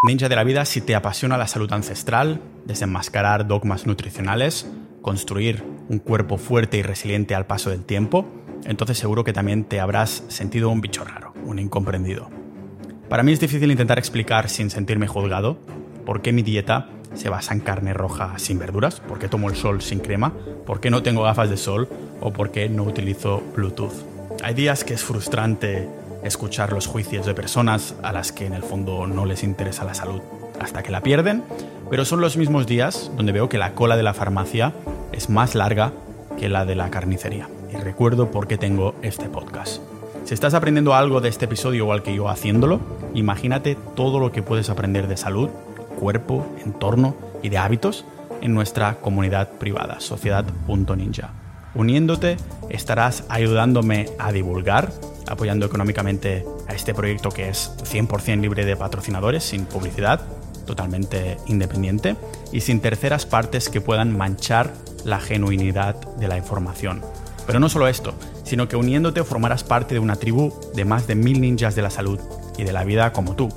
Ninja 0.05 0.29
de 0.29 0.37
la 0.37 0.45
vida, 0.45 0.65
si 0.65 0.81
te 0.81 0.95
apasiona 0.95 1.37
la 1.37 1.49
salud 1.49 1.73
ancestral, 1.73 2.41
desenmascarar 2.67 3.49
dogmas 3.49 3.87
nutricionales, 3.87 4.71
construir 5.09 5.65
un 5.89 6.01
cuerpo 6.01 6.37
fuerte 6.37 6.77
y 6.77 6.83
resiliente 6.83 7.35
al 7.35 7.47
paso 7.47 7.71
del 7.71 7.83
tiempo, 7.83 8.27
entonces 8.67 8.99
seguro 8.99 9.25
que 9.25 9.33
también 9.33 9.65
te 9.65 9.81
habrás 9.81 10.23
sentido 10.29 10.69
un 10.69 10.83
bicho 10.83 11.03
raro, 11.03 11.33
un 11.47 11.59
incomprendido. 11.59 12.29
Para 13.09 13.23
mí 13.23 13.33
es 13.33 13.41
difícil 13.41 13.71
intentar 13.71 13.99
explicar 13.99 14.51
sin 14.51 14.69
sentirme 14.69 15.07
juzgado 15.07 15.57
por 16.05 16.21
qué 16.21 16.35
mi 16.35 16.43
dieta 16.43 16.91
se 17.15 17.31
basa 17.31 17.55
en 17.55 17.61
carne 17.61 17.95
roja 17.95 18.39
sin 18.39 18.59
verduras, 18.59 19.01
por 19.01 19.19
qué 19.19 19.29
tomo 19.29 19.49
el 19.49 19.57
sol 19.57 19.81
sin 19.81 20.01
crema, 20.01 20.35
por 20.67 20.79
qué 20.79 20.91
no 20.91 21.03
tengo 21.03 21.23
gafas 21.23 21.49
de 21.49 21.57
sol 21.57 21.89
o 22.21 22.31
por 22.31 22.51
qué 22.51 22.69
no 22.69 22.83
utilizo 22.83 23.43
Bluetooth. 23.57 23.95
Hay 24.43 24.53
días 24.53 24.85
que 24.85 24.93
es 24.93 25.03
frustrante 25.03 25.89
escuchar 26.23 26.75
los 26.75 26.87
juicios 26.87 27.25
de 27.25 27.33
personas 27.33 27.95
a 28.03 28.13
las 28.13 28.31
que 28.31 28.45
en 28.45 28.53
el 28.53 28.63
fondo 28.63 29.07
no 29.07 29.25
les 29.25 29.43
interesa 29.43 29.85
la 29.85 29.95
salud 29.95 30.21
hasta 30.61 30.83
que 30.83 30.93
la 30.93 31.01
pierden, 31.01 31.45
pero 31.89 32.05
son 32.05 32.21
los 32.21 32.37
mismos 32.37 32.67
días 32.67 33.11
donde 33.17 33.33
veo 33.33 33.49
que 33.49 33.57
la 33.57 33.73
cola 33.73 33.97
de 33.97 34.03
la 34.03 34.13
farmacia 34.13 34.75
es 35.13 35.31
más 35.31 35.55
larga 35.55 35.93
que 36.39 36.49
la 36.49 36.65
de 36.65 36.75
la 36.75 36.91
carnicería. 36.91 37.49
Y 37.73 37.77
recuerdo 37.77 38.31
por 38.31 38.47
qué 38.47 38.59
tengo 38.59 38.95
este 39.03 39.29
podcast. 39.29 39.83
Si 40.25 40.35
estás 40.35 40.55
aprendiendo 40.55 40.95
algo 40.95 41.21
de 41.21 41.29
este 41.29 41.47
episodio 41.47 41.85
igual 41.85 42.03
que 42.03 42.15
yo 42.15 42.29
haciéndolo, 42.29 42.81
imagínate 43.15 43.77
todo 43.97 44.21
lo 44.21 44.31
que 44.31 44.43
puedes 44.43 44.71
aprender 44.71 45.09
de 45.09 45.17
salud, 45.17 45.49
cuerpo, 45.99 46.47
entorno 46.65 47.17
y 47.43 47.49
de 47.49 47.59
hábitos 47.59 48.05
en 48.41 48.55
nuestra 48.55 48.97
comunidad 48.97 49.49
privada, 49.53 50.01
sociedad.ninja. 50.01 51.31
Uniéndote 51.75 52.37
estarás 52.71 53.25
ayudándome 53.29 54.11
a 54.19 54.33
divulgar, 54.33 54.93
apoyando 55.27 55.67
económicamente 55.67 56.45
a 56.69 56.75
este 56.75 56.95
proyecto 56.95 57.31
que 57.31 57.49
es 57.49 57.73
100% 57.85 58.41
libre 58.41 58.65
de 58.65 58.77
patrocinadores, 58.77 59.45
sin 59.45 59.65
publicidad, 59.65 60.21
totalmente 60.67 61.39
independiente 61.47 62.17
y 62.53 62.61
sin 62.61 62.81
terceras 62.81 63.27
partes 63.27 63.69
que 63.69 63.81
puedan 63.81 64.17
manchar 64.17 64.73
la 65.09 65.21
genuinidad 65.21 65.97
de 66.17 66.29
la 66.29 66.37
información. 66.37 67.03
Pero 67.47 67.61
no 67.61 67.69
solo 67.69 67.89
esto, 67.89 68.15
sino 68.45 68.69
que 68.69 68.77
uniéndote 68.77 69.25
formarás 69.25 69.65
parte 69.65 69.95
de 69.95 70.01
una 70.01 70.17
tribu 70.17 70.53
de 70.75 70.85
más 70.85 71.07
de 71.07 71.15
mil 71.15 71.41
ninjas 71.41 71.75
de 71.75 71.83
la 71.83 71.91
salud 71.91 72.21
y 72.59 72.65
de 72.65 72.73
la 72.73 72.85
vida 72.85 73.13
como 73.13 73.35
tú, 73.35 73.49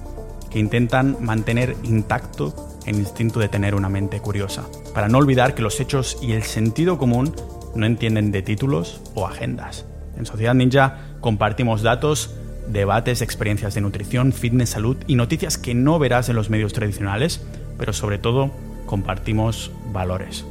que 0.50 0.60
intentan 0.60 1.18
mantener 1.20 1.76
intacto 1.84 2.54
el 2.86 2.96
instinto 2.96 3.40
de 3.40 3.50
tener 3.50 3.76
una 3.76 3.90
mente 3.90 4.20
curiosa, 4.20 4.64
para 4.94 5.08
no 5.08 5.18
olvidar 5.18 5.56
que 5.56 5.62
los 5.62 5.80
hechos 5.80 6.18
y 6.22 6.32
el 6.32 6.44
sentido 6.44 6.98
común 6.98 7.36
no 7.76 7.86
entienden 7.86 8.32
de 8.32 8.42
títulos 8.42 9.02
o 9.14 9.28
agendas. 9.28 9.86
En 10.18 10.26
Sociedad 10.26 10.54
Ninja 10.54 11.00
compartimos 11.20 11.82
datos, 11.82 12.34
debates, 12.68 13.22
experiencias 13.22 13.74
de 13.74 13.82
nutrición, 13.82 14.34
fitness, 14.34 14.70
salud 14.70 14.98
y 15.08 15.16
noticias 15.16 15.58
que 15.58 15.74
no 15.74 16.00
verás 16.00 16.30
en 16.30 16.36
los 16.36 16.50
medios 16.50 16.74
tradicionales, 16.74 17.42
pero 17.78 17.94
sobre 17.94 18.18
todo 18.18 18.52
compartimos 18.86 19.72
valores. 19.92 20.46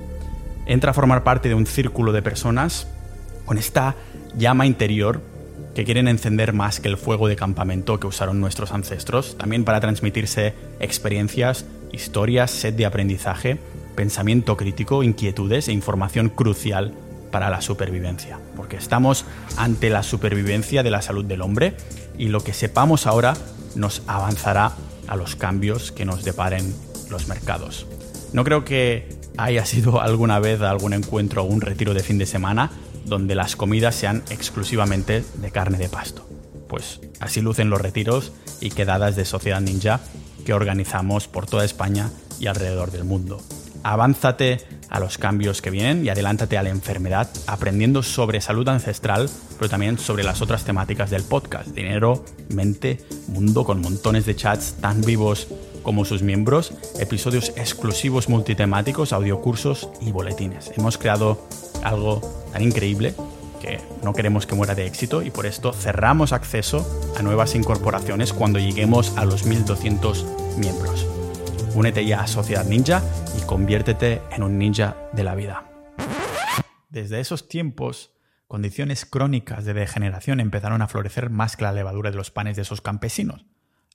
Entra 0.66 0.90
a 0.90 0.94
formar 0.94 1.24
parte 1.24 1.48
de 1.48 1.54
un 1.54 1.66
círculo 1.66 2.12
de 2.12 2.22
personas 2.22 2.86
con 3.44 3.58
esta 3.58 3.96
llama 4.36 4.66
interior 4.66 5.22
que 5.74 5.84
quieren 5.84 6.08
encender 6.08 6.52
más 6.52 6.80
que 6.80 6.88
el 6.88 6.96
fuego 6.96 7.28
de 7.28 7.36
campamento 7.36 8.00
que 8.00 8.06
usaron 8.06 8.40
nuestros 8.40 8.72
ancestros, 8.72 9.36
también 9.38 9.64
para 9.64 9.80
transmitirse 9.80 10.54
experiencias, 10.80 11.64
historias, 11.92 12.50
sed 12.50 12.74
de 12.74 12.86
aprendizaje, 12.86 13.58
pensamiento 13.94 14.56
crítico, 14.56 15.02
inquietudes 15.02 15.68
e 15.68 15.72
información 15.72 16.28
crucial 16.28 16.94
para 17.30 17.50
la 17.50 17.60
supervivencia, 17.60 18.38
porque 18.56 18.76
estamos 18.76 19.24
ante 19.56 19.90
la 19.90 20.02
supervivencia 20.02 20.82
de 20.82 20.90
la 20.90 21.02
salud 21.02 21.24
del 21.24 21.42
hombre 21.42 21.74
y 22.18 22.28
lo 22.28 22.42
que 22.42 22.52
sepamos 22.52 23.06
ahora 23.06 23.34
nos 23.76 24.02
avanzará 24.06 24.72
a 25.06 25.16
los 25.16 25.36
cambios 25.36 25.92
que 25.92 26.04
nos 26.04 26.24
deparen 26.24 26.74
los 27.08 27.28
mercados. 27.28 27.86
No 28.32 28.44
creo 28.44 28.64
que 28.64 29.19
haya 29.36 29.64
sido 29.64 30.00
alguna 30.00 30.38
vez 30.38 30.60
algún 30.60 30.92
encuentro 30.92 31.42
o 31.42 31.46
un 31.46 31.60
retiro 31.60 31.94
de 31.94 32.02
fin 32.02 32.18
de 32.18 32.26
semana 32.26 32.70
donde 33.04 33.34
las 33.34 33.56
comidas 33.56 33.94
sean 33.94 34.22
exclusivamente 34.30 35.24
de 35.34 35.50
carne 35.50 35.78
de 35.78 35.88
pasto. 35.88 36.28
Pues 36.68 37.00
así 37.18 37.40
lucen 37.40 37.70
los 37.70 37.80
retiros 37.80 38.32
y 38.60 38.70
quedadas 38.70 39.16
de 39.16 39.24
Sociedad 39.24 39.60
Ninja 39.60 40.00
que 40.44 40.52
organizamos 40.52 41.28
por 41.28 41.46
toda 41.46 41.64
España 41.64 42.10
y 42.38 42.46
alrededor 42.46 42.90
del 42.90 43.04
mundo. 43.04 43.40
Avánzate 43.82 44.58
a 44.90 45.00
los 45.00 45.16
cambios 45.16 45.62
que 45.62 45.70
vienen 45.70 46.04
y 46.04 46.10
adelántate 46.10 46.58
a 46.58 46.62
la 46.62 46.68
enfermedad 46.68 47.30
aprendiendo 47.46 48.02
sobre 48.02 48.40
salud 48.40 48.68
ancestral, 48.68 49.30
pero 49.58 49.70
también 49.70 49.98
sobre 49.98 50.22
las 50.22 50.42
otras 50.42 50.64
temáticas 50.64 51.10
del 51.10 51.22
podcast. 51.22 51.68
Dinero, 51.68 52.24
mente, 52.50 52.98
mundo 53.28 53.64
con 53.64 53.80
montones 53.80 54.26
de 54.26 54.36
chats 54.36 54.74
tan 54.80 55.00
vivos 55.00 55.48
como 55.82 56.04
sus 56.04 56.22
miembros, 56.22 56.72
episodios 56.98 57.50
exclusivos 57.56 58.28
multitemáticos, 58.28 59.12
audiocursos 59.12 59.88
y 60.00 60.12
boletines. 60.12 60.72
Hemos 60.76 60.98
creado 60.98 61.46
algo 61.82 62.20
tan 62.52 62.62
increíble 62.62 63.14
que 63.60 63.78
no 64.02 64.12
queremos 64.14 64.46
que 64.46 64.54
muera 64.54 64.74
de 64.74 64.86
éxito 64.86 65.22
y 65.22 65.30
por 65.30 65.46
esto 65.46 65.72
cerramos 65.72 66.32
acceso 66.32 66.86
a 67.16 67.22
nuevas 67.22 67.54
incorporaciones 67.54 68.32
cuando 68.32 68.58
lleguemos 68.58 69.16
a 69.16 69.24
los 69.24 69.44
1200 69.44 70.26
miembros. 70.58 71.06
Únete 71.74 72.04
ya 72.04 72.22
a 72.22 72.26
Sociedad 72.26 72.64
Ninja 72.64 73.02
y 73.38 73.46
conviértete 73.46 74.22
en 74.32 74.42
un 74.42 74.58
ninja 74.58 74.96
de 75.12 75.24
la 75.24 75.34
vida. 75.34 75.66
Desde 76.88 77.20
esos 77.20 77.48
tiempos, 77.48 78.10
condiciones 78.48 79.06
crónicas 79.06 79.64
de 79.64 79.74
degeneración 79.74 80.40
empezaron 80.40 80.82
a 80.82 80.88
florecer 80.88 81.30
más 81.30 81.56
que 81.56 81.62
la 81.62 81.72
levadura 81.72 82.10
de 82.10 82.16
los 82.16 82.32
panes 82.32 82.56
de 82.56 82.62
esos 82.62 82.80
campesinos, 82.80 83.46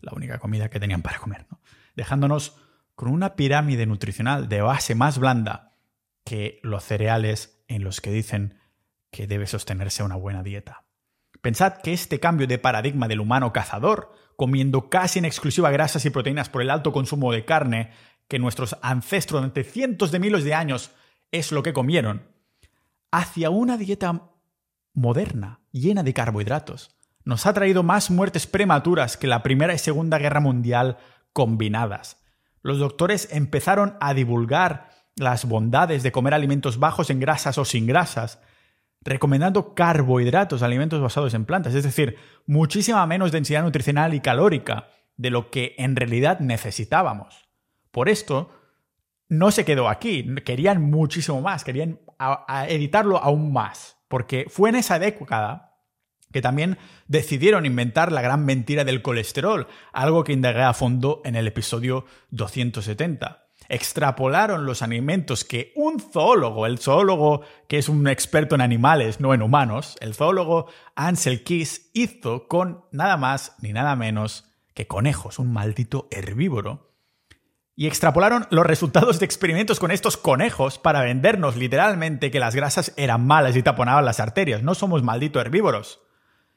la 0.01 0.13
única 0.13 0.39
comida 0.39 0.69
que 0.69 0.79
tenían 0.79 1.01
para 1.01 1.19
comer, 1.19 1.47
dejándonos 1.95 2.57
con 2.95 3.09
una 3.09 3.35
pirámide 3.35 3.85
nutricional 3.85 4.47
de 4.49 4.61
base 4.61 4.95
más 4.95 5.17
blanda 5.17 5.73
que 6.23 6.59
los 6.63 6.83
cereales 6.83 7.63
en 7.67 7.83
los 7.83 8.01
que 8.01 8.11
dicen 8.11 8.59
que 9.11 9.27
debe 9.27 9.47
sostenerse 9.47 10.03
una 10.03 10.15
buena 10.15 10.43
dieta. 10.43 10.85
Pensad 11.41 11.81
que 11.81 11.93
este 11.93 12.19
cambio 12.19 12.47
de 12.47 12.57
paradigma 12.57 13.07
del 13.07 13.19
humano 13.19 13.53
cazador 13.53 14.13
comiendo 14.35 14.89
casi 14.89 15.19
en 15.19 15.25
exclusiva 15.25 15.71
grasas 15.71 16.05
y 16.05 16.09
proteínas 16.09 16.49
por 16.49 16.61
el 16.61 16.69
alto 16.69 16.91
consumo 16.91 17.31
de 17.31 17.45
carne 17.45 17.91
que 18.27 18.39
nuestros 18.39 18.75
ancestros 18.81 19.41
durante 19.41 19.63
cientos 19.63 20.11
de 20.11 20.19
miles 20.19 20.43
de 20.43 20.53
años 20.53 20.91
es 21.31 21.51
lo 21.51 21.63
que 21.63 21.73
comieron, 21.73 22.27
hacia 23.11 23.49
una 23.49 23.77
dieta 23.77 24.31
moderna, 24.93 25.61
llena 25.71 26.03
de 26.03 26.13
carbohidratos, 26.13 26.94
nos 27.25 27.47
ha 27.47 27.53
traído 27.53 27.83
más 27.83 28.11
muertes 28.11 28.47
prematuras 28.47 29.17
que 29.17 29.27
la 29.27 29.43
Primera 29.43 29.73
y 29.73 29.79
Segunda 29.79 30.19
Guerra 30.19 30.39
Mundial 30.39 30.97
combinadas. 31.33 32.23
Los 32.61 32.79
doctores 32.79 33.27
empezaron 33.31 33.97
a 33.99 34.13
divulgar 34.13 34.89
las 35.15 35.45
bondades 35.45 36.03
de 36.03 36.11
comer 36.11 36.33
alimentos 36.33 36.79
bajos 36.79 37.09
en 37.09 37.19
grasas 37.19 37.57
o 37.57 37.65
sin 37.65 37.87
grasas, 37.87 38.39
recomendando 39.01 39.73
carbohidratos, 39.73 40.61
alimentos 40.61 41.01
basados 41.01 41.33
en 41.33 41.45
plantas, 41.45 41.73
es 41.73 41.83
decir, 41.83 42.17
muchísima 42.45 43.05
menos 43.05 43.31
densidad 43.31 43.63
nutricional 43.63 44.13
y 44.13 44.19
calórica 44.19 44.87
de 45.17 45.29
lo 45.29 45.49
que 45.49 45.75
en 45.77 45.95
realidad 45.95 46.39
necesitábamos. 46.39 47.47
Por 47.91 48.09
esto, 48.09 48.51
no 49.29 49.51
se 49.51 49.65
quedó 49.65 49.89
aquí, 49.89 50.35
querían 50.43 50.81
muchísimo 50.81 51.41
más, 51.41 51.63
querían 51.63 51.99
editarlo 52.67 53.17
aún 53.17 53.53
más, 53.53 53.97
porque 54.07 54.45
fue 54.49 54.69
en 54.69 54.75
esa 54.75 54.99
década 54.99 55.74
que 56.35 56.41
también 56.41 56.77
decidieron 57.07 57.65
inventar 57.65 58.11
la 58.11 58.21
gran 58.21 58.43
mentira 58.43 58.83
del 58.83 59.01
colesterol, 59.01 59.67
algo 59.93 60.25
que 60.25 60.33
indagué 60.33 60.63
a 60.63 60.73
fondo 60.73 61.21
en 61.23 61.37
el 61.37 61.47
episodio 61.47 62.03
270 62.31 63.47
extrapolaron 63.69 64.65
los 64.65 64.81
alimentos 64.81 65.45
que 65.45 65.71
un 65.77 66.01
zoólogo, 66.01 66.65
el 66.65 66.77
zoólogo 66.77 67.43
que 67.69 67.77
es 67.77 67.87
un 67.87 68.05
experto 68.09 68.53
en 68.53 68.61
animales, 68.61 69.21
no 69.21 69.33
en 69.33 69.41
humanos, 69.41 69.95
el 70.01 70.13
zoólogo 70.13 70.67
Ansel 70.95 71.45
Keys 71.45 71.89
hizo 71.93 72.49
con 72.49 72.83
nada 72.91 73.15
más 73.15 73.55
ni 73.61 73.71
nada 73.71 73.95
menos 73.95 74.43
que 74.73 74.87
conejos, 74.87 75.39
un 75.39 75.53
maldito 75.53 76.09
herbívoro. 76.11 76.91
Y 77.77 77.87
extrapolaron 77.87 78.45
los 78.51 78.67
resultados 78.67 79.19
de 79.19 79.25
experimentos 79.25 79.79
con 79.79 79.89
estos 79.89 80.17
conejos 80.17 80.79
para 80.79 81.01
vendernos 81.01 81.55
literalmente 81.55 82.29
que 82.29 82.41
las 82.41 82.55
grasas 82.55 82.93
eran 82.97 83.25
malas 83.25 83.55
y 83.55 83.63
taponaban 83.63 84.03
las 84.03 84.19
arterias. 84.19 84.63
No 84.63 84.75
somos 84.75 85.01
malditos 85.01 85.41
herbívoros. 85.41 86.04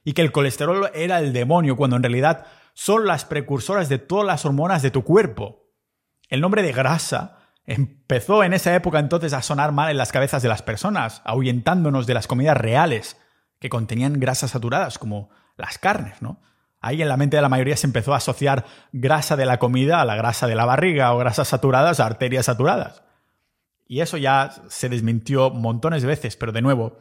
Y 0.08 0.14
que 0.14 0.22
el 0.22 0.32
colesterol 0.32 0.90
era 0.94 1.18
el 1.18 1.34
demonio 1.34 1.76
cuando 1.76 1.96
en 1.96 2.02
realidad 2.02 2.46
son 2.72 3.06
las 3.06 3.26
precursoras 3.26 3.90
de 3.90 3.98
todas 3.98 4.24
las 4.24 4.46
hormonas 4.46 4.80
de 4.80 4.90
tu 4.90 5.04
cuerpo. 5.04 5.66
El 6.30 6.40
nombre 6.40 6.62
de 6.62 6.72
grasa 6.72 7.40
empezó 7.66 8.42
en 8.42 8.54
esa 8.54 8.74
época 8.74 9.00
entonces 9.00 9.34
a 9.34 9.42
sonar 9.42 9.70
mal 9.72 9.90
en 9.90 9.98
las 9.98 10.10
cabezas 10.10 10.42
de 10.42 10.48
las 10.48 10.62
personas, 10.62 11.20
ahuyentándonos 11.26 12.06
de 12.06 12.14
las 12.14 12.26
comidas 12.26 12.56
reales 12.56 13.20
que 13.60 13.68
contenían 13.68 14.18
grasas 14.18 14.52
saturadas, 14.52 14.98
como 14.98 15.28
las 15.58 15.76
carnes, 15.76 16.22
¿no? 16.22 16.40
Ahí 16.80 17.02
en 17.02 17.08
la 17.10 17.18
mente 17.18 17.36
de 17.36 17.42
la 17.42 17.50
mayoría 17.50 17.76
se 17.76 17.86
empezó 17.86 18.14
a 18.14 18.16
asociar 18.16 18.64
grasa 18.92 19.36
de 19.36 19.44
la 19.44 19.58
comida 19.58 20.00
a 20.00 20.06
la 20.06 20.16
grasa 20.16 20.46
de 20.46 20.54
la 20.54 20.64
barriga 20.64 21.12
o 21.12 21.18
grasas 21.18 21.48
saturadas 21.48 22.00
a 22.00 22.06
arterias 22.06 22.46
saturadas. 22.46 23.02
Y 23.86 24.00
eso 24.00 24.16
ya 24.16 24.54
se 24.70 24.88
desmintió 24.88 25.50
montones 25.50 26.00
de 26.00 26.08
veces, 26.08 26.38
pero 26.38 26.52
de 26.52 26.62
nuevo, 26.62 26.96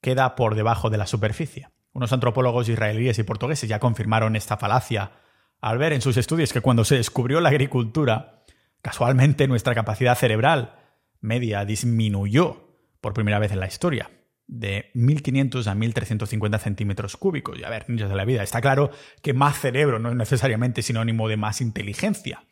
queda 0.00 0.36
por 0.36 0.54
debajo 0.54 0.88
de 0.88 0.98
la 0.98 1.08
superficie. 1.08 1.73
Unos 1.94 2.12
antropólogos 2.12 2.68
israelíes 2.68 3.18
y 3.18 3.22
portugueses 3.22 3.68
ya 3.68 3.78
confirmaron 3.78 4.34
esta 4.34 4.56
falacia 4.56 5.12
al 5.60 5.78
ver 5.78 5.92
en 5.92 6.00
sus 6.00 6.16
estudios 6.16 6.52
que 6.52 6.60
cuando 6.60 6.84
se 6.84 6.96
descubrió 6.96 7.40
la 7.40 7.50
agricultura, 7.50 8.44
casualmente 8.82 9.46
nuestra 9.46 9.74
capacidad 9.74 10.18
cerebral 10.18 10.74
media 11.20 11.64
disminuyó 11.64 12.76
por 13.00 13.14
primera 13.14 13.38
vez 13.38 13.52
en 13.52 13.60
la 13.60 13.68
historia, 13.68 14.10
de 14.46 14.90
1500 14.94 15.66
a 15.68 15.74
1350 15.74 16.58
centímetros 16.58 17.16
cúbicos. 17.16 17.58
Y 17.58 17.64
a 17.64 17.70
ver, 17.70 17.88
niños 17.88 18.10
de 18.10 18.16
la 18.16 18.24
vida, 18.24 18.42
está 18.42 18.60
claro 18.60 18.90
que 19.22 19.32
más 19.32 19.58
cerebro 19.58 20.00
no 20.00 20.10
es 20.10 20.16
necesariamente 20.16 20.82
sinónimo 20.82 21.28
de 21.28 21.36
más 21.36 21.60
inteligencia. 21.60 22.44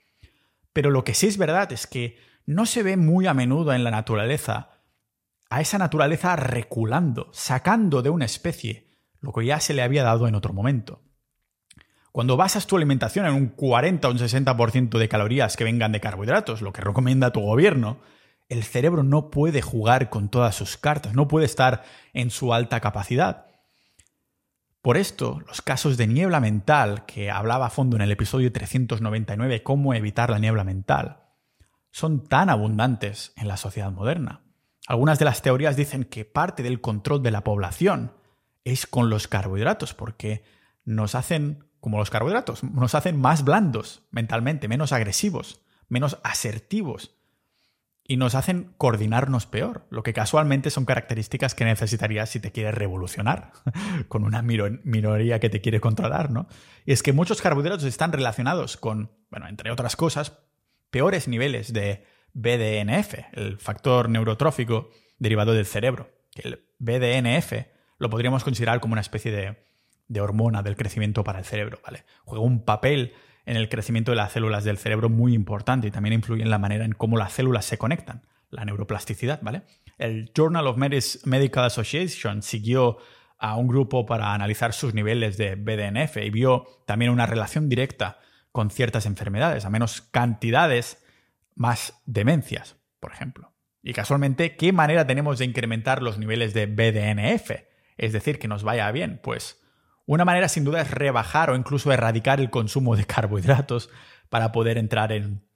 Pero 0.73 0.91
lo 0.91 1.05
que 1.05 1.15
sí 1.15 1.27
es 1.27 1.37
verdad 1.37 1.71
es 1.73 1.87
que 1.87 2.17
no 2.47 2.65
se 2.65 2.83
ve 2.83 2.97
muy 2.97 3.27
a 3.27 3.35
menudo 3.35 3.73
en 3.73 3.83
la 3.83 3.91
naturaleza 3.91 4.71
a 5.51 5.61
esa 5.61 5.77
naturaleza 5.77 6.35
reculando, 6.37 7.29
sacando 7.33 8.01
de 8.01 8.09
una 8.09 8.25
especie 8.25 8.92
lo 9.23 9.33
que 9.33 9.47
ya 9.47 9.61
se 9.61 9.73
le 9.73 9.83
había 9.83 10.03
dado 10.03 10.29
en 10.29 10.35
otro 10.35 10.53
momento. 10.53 11.01
Cuando 12.11 12.37
basas 12.37 12.67
tu 12.67 12.77
alimentación 12.77 13.25
en 13.25 13.33
un 13.33 13.47
40 13.47 14.07
o 14.07 14.11
un 14.11 14.19
60% 14.19 14.99
de 14.99 15.09
calorías 15.09 15.57
que 15.57 15.65
vengan 15.65 15.93
de 15.93 16.01
carbohidratos, 16.01 16.61
lo 16.61 16.73
que 16.75 16.83
recomienda 16.83 17.33
tu 17.33 17.41
gobierno, 17.41 17.99
el 18.51 18.65
cerebro 18.65 19.03
no 19.03 19.31
puede 19.31 19.63
jugar 19.63 20.11
con 20.11 20.29
todas 20.29 20.55
sus 20.55 20.77
cartas, 20.77 21.15
no 21.15 21.27
puede 21.27 21.47
estar 21.47 21.85
en 22.13 22.31
su 22.31 22.53
alta 22.53 22.81
capacidad. 22.81 23.47
Por 24.83 24.99
esto, 24.99 25.41
los 25.47 25.63
casos 25.63 25.97
de 25.97 26.07
niebla 26.07 26.41
mental, 26.41 27.07
que 27.07 27.31
hablaba 27.31 27.67
a 27.67 27.71
fondo 27.71 27.97
en 27.97 28.03
el 28.03 28.11
episodio 28.11 28.53
399, 28.53 29.63
cómo 29.63 29.95
evitar 29.95 30.29
la 30.29 30.41
niebla 30.41 30.65
mental, 30.65 31.23
son 31.93 32.25
tan 32.25 32.51
abundantes 32.51 33.33
en 33.37 33.49
la 33.49 33.57
sociedad 33.57 33.93
moderna. 33.93 34.43
Algunas 34.87 35.19
de 35.19 35.25
las 35.25 35.41
teorías 35.41 35.77
dicen 35.77 36.05
que 36.05 36.25
parte 36.25 36.63
del 36.63 36.81
control 36.81 37.23
de 37.23 37.31
la 37.31 37.45
población 37.45 38.13
es 38.65 38.87
con 38.87 39.11
los 39.11 39.29
carbohidratos, 39.29 39.95
porque 39.95 40.45
nos 40.85 41.15
hacen 41.15 41.65
como 41.81 41.99
los 41.99 42.11
carbohidratos, 42.11 42.63
nos 42.63 42.95
hacen 42.95 43.21
más 43.21 43.45
blandos 43.45 44.03
mentalmente, 44.13 44.69
menos 44.69 44.93
agresivos, 44.93 45.63
menos 45.89 46.19
asertivos 46.23 47.17
y 48.05 48.17
nos 48.17 48.35
hacen 48.35 48.73
coordinarnos 48.79 49.47
peor, 49.47 49.87
lo 49.91 50.03
que 50.03 50.13
casualmente 50.13 50.71
son 50.71 50.85
características 50.85 51.55
que 51.55 51.65
necesitarías 51.65 52.31
si 52.31 52.41
te 52.41 52.53
quieres 52.53 52.75
revolucionar, 52.75 53.53
con 54.09 54.25
una 54.25 54.43
minoría 54.43 55.41
que 55.41 55.51
te 55.51 55.61
quiere 55.61 55.81
controlar, 55.81 56.31
¿no? 56.31 56.47
Y 56.85 56.93
es 56.93 57.03
que 57.03 57.13
muchos 57.13 57.41
carbohidratos 57.41 57.85
están 57.85 58.13
relacionados 58.13 58.77
con, 58.77 59.13
bueno, 59.31 59.49
entre 59.49 59.71
otras 59.71 59.97
cosas, 59.97 60.39
peores 60.91 61.27
niveles 61.27 61.73
de 61.73 62.05
BDNF, 62.33 63.15
el 63.33 63.59
factor 63.59 64.09
neurotrófico 64.09 64.91
derivado 65.19 65.53
del 65.53 65.67
cerebro. 65.67 66.11
El 66.35 66.65
BDNF 66.79 67.53
lo 68.03 68.11
podríamos 68.11 68.43
considerar 68.43 68.81
como 68.81 68.95
una 68.95 69.01
especie 69.01 69.57
de 70.09 70.21
hormona 70.21 70.65
del 70.65 70.77
crecimiento 70.77 71.23
para 71.23 71.39
el 71.39 71.45
cerebro, 71.45 71.79
¿vale? 71.85 72.05
Juega 72.25 72.45
un 72.45 72.65
papel 72.65 73.15
en 73.47 73.57
el 73.57 73.69
crecimiento 73.69 74.11
de 74.11 74.17
las 74.17 74.33
células 74.33 74.65
del 74.65 74.77
cerebro 74.77 75.09
muy 75.09 75.35
importante 75.35 75.87
y 75.87 75.93
también 75.93 76.13
influye 76.13 76.43
en 76.43 76.51
la 76.51 76.59
manera 76.59 76.85
en 76.85 76.95
cómo 76.95 77.17
las 77.17 77.33
células 77.33 77.65
se 77.65 77.79
conectan, 77.79 78.27
la 78.51 78.65
neuroplasticidad, 78.65 79.41
¿vale? 79.41 79.63
El 79.99 80.33
Journal 80.37 80.67
of 80.67 80.79
Medical 80.79 81.65
Association 81.65 82.43
siguió 82.43 82.99
a 83.39 83.57
un 83.57 83.69
grupo 83.69 84.05
para 84.05 84.35
analizar 84.35 84.73
sus 84.73 84.95
niveles 84.95 85.37
de 85.37 85.55
BDNF 85.55 86.17
y 86.17 86.31
vio 86.31 86.67
también 86.87 87.13
una 87.13 87.27
relación 87.27 87.69
directa 87.69 88.19
con 88.51 88.71
ciertas 88.71 89.07
enfermedades, 89.07 89.65
a 89.65 89.71
menos 89.71 90.01
cantidades, 90.03 91.05
más 91.55 92.03
demencias, 92.05 92.75
por 92.99 93.13
ejemplo. 93.13 93.53
Y 93.81 93.93
casualmente, 93.93 94.57
¿qué 94.57 94.73
manera 94.73 95.07
tenemos 95.07 95.39
de 95.39 95.45
incrementar 95.45 96.03
los 96.03 96.19
niveles 96.19 96.53
de 96.53 96.67
BDNF? 96.67 97.72
Es 97.97 98.13
decir, 98.13 98.39
que 98.39 98.49
nos 98.49 98.63
vaya 98.63 98.91
bien, 98.91 99.21
pues 99.23 99.63
una 100.07 100.25
manera 100.25 100.49
sin 100.49 100.65
duda 100.65 100.81
es 100.83 100.91
rebajar 100.91 101.51
o 101.51 101.57
incluso 101.57 101.93
erradicar 101.93 102.41
el 102.41 102.51
consumo 102.51 102.97
de 102.97 103.05
carbohidratos 103.07 103.91
para 104.29 104.53
poder 104.53 104.79
entrar 104.79 105.13
en, 105.13 105.47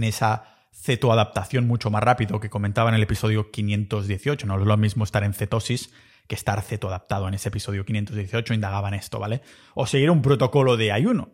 esa 0.00 0.44
cetoadaptación 0.72 1.66
mucho 1.66 1.90
más 1.90 2.02
rápido 2.02 2.40
que 2.40 2.48
comentaba 2.48 2.90
en 2.90 2.94
el 2.94 3.02
episodio 3.02 3.50
518. 3.50 4.46
No 4.46 4.58
es 4.58 4.66
lo 4.66 4.76
mismo 4.76 5.04
estar 5.04 5.24
en 5.24 5.34
cetosis 5.34 5.92
que 6.28 6.36
estar 6.36 6.62
cetoadaptado. 6.62 7.26
En 7.26 7.34
ese 7.34 7.48
episodio 7.48 7.84
518 7.84 8.54
indagaban 8.54 8.94
esto, 8.94 9.18
¿vale? 9.18 9.42
O 9.74 9.86
seguir 9.86 10.10
un 10.10 10.22
protocolo 10.22 10.76
de 10.76 10.92
ayuno. 10.92 11.32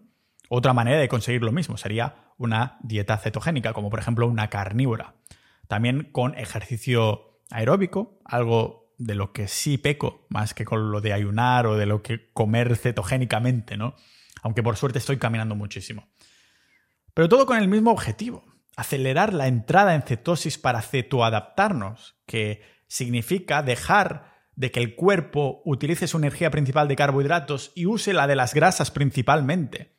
Otra 0.48 0.72
manera 0.72 0.98
de 0.98 1.08
conseguir 1.08 1.42
lo 1.42 1.52
mismo 1.52 1.76
sería 1.76 2.32
una 2.38 2.78
dieta 2.82 3.18
cetogénica, 3.18 3.72
como 3.72 3.90
por 3.90 3.98
ejemplo 3.98 4.26
una 4.26 4.48
carnívora. 4.48 5.14
También 5.68 6.10
con 6.12 6.36
ejercicio 6.38 7.40
aeróbico, 7.50 8.20
algo 8.24 8.85
de 8.98 9.14
lo 9.14 9.32
que 9.32 9.48
sí 9.48 9.78
peco, 9.78 10.26
más 10.28 10.54
que 10.54 10.64
con 10.64 10.90
lo 10.90 11.00
de 11.00 11.12
ayunar 11.12 11.66
o 11.66 11.76
de 11.76 11.86
lo 11.86 12.02
que 12.02 12.30
comer 12.32 12.76
cetogénicamente, 12.76 13.76
¿no? 13.76 13.94
Aunque 14.42 14.62
por 14.62 14.76
suerte 14.76 14.98
estoy 14.98 15.18
caminando 15.18 15.54
muchísimo. 15.54 16.08
Pero 17.14 17.28
todo 17.28 17.46
con 17.46 17.58
el 17.58 17.68
mismo 17.68 17.90
objetivo, 17.90 18.44
acelerar 18.76 19.32
la 19.32 19.48
entrada 19.48 19.94
en 19.94 20.02
cetosis 20.02 20.58
para 20.58 20.82
cetoadaptarnos, 20.82 22.16
que 22.26 22.62
significa 22.88 23.62
dejar 23.62 24.36
de 24.54 24.70
que 24.70 24.80
el 24.80 24.94
cuerpo 24.94 25.62
utilice 25.64 26.06
su 26.06 26.16
energía 26.16 26.50
principal 26.50 26.88
de 26.88 26.96
carbohidratos 26.96 27.72
y 27.74 27.86
use 27.86 28.12
la 28.12 28.26
de 28.26 28.36
las 28.36 28.54
grasas 28.54 28.90
principalmente. 28.90 29.96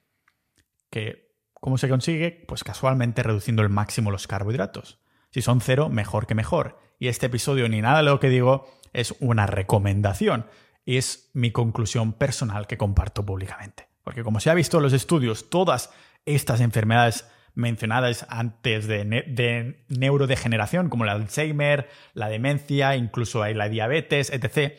Que, 0.89 1.31
¿cómo 1.53 1.77
se 1.77 1.89
consigue? 1.89 2.45
Pues 2.47 2.63
casualmente 2.63 3.23
reduciendo 3.23 3.61
el 3.61 3.69
máximo 3.69 4.11
los 4.11 4.27
carbohidratos. 4.27 4.99
Si 5.31 5.41
son 5.41 5.61
cero, 5.61 5.89
mejor 5.89 6.25
que 6.25 6.35
mejor. 6.35 6.79
Y 6.99 7.07
este 7.09 7.27
episodio 7.27 7.69
ni 7.69 7.81
nada 7.81 7.97
de 7.97 8.03
lo 8.03 8.19
que 8.19 8.29
digo 8.29 8.67
es 8.93 9.15
una 9.19 9.45
recomendación 9.45 10.45
y 10.85 10.97
es 10.97 11.29
mi 11.33 11.51
conclusión 11.51 12.13
personal 12.13 12.67
que 12.67 12.77
comparto 12.77 13.25
públicamente. 13.25 13.87
Porque 14.03 14.23
como 14.23 14.39
se 14.39 14.49
ha 14.49 14.53
visto 14.53 14.77
en 14.77 14.83
los 14.83 14.93
estudios, 14.93 15.49
todas 15.49 15.89
estas 16.25 16.61
enfermedades 16.61 17.25
mencionadas 17.55 18.25
antes 18.29 18.87
de, 18.87 19.83
neurodegeneración, 19.89 20.89
como 20.89 21.03
el 21.03 21.09
Alzheimer, 21.09 21.89
la 22.13 22.29
demencia, 22.29 22.95
incluso 22.95 23.45
la 23.45 23.67
diabetes, 23.67 24.29
etc., 24.29 24.75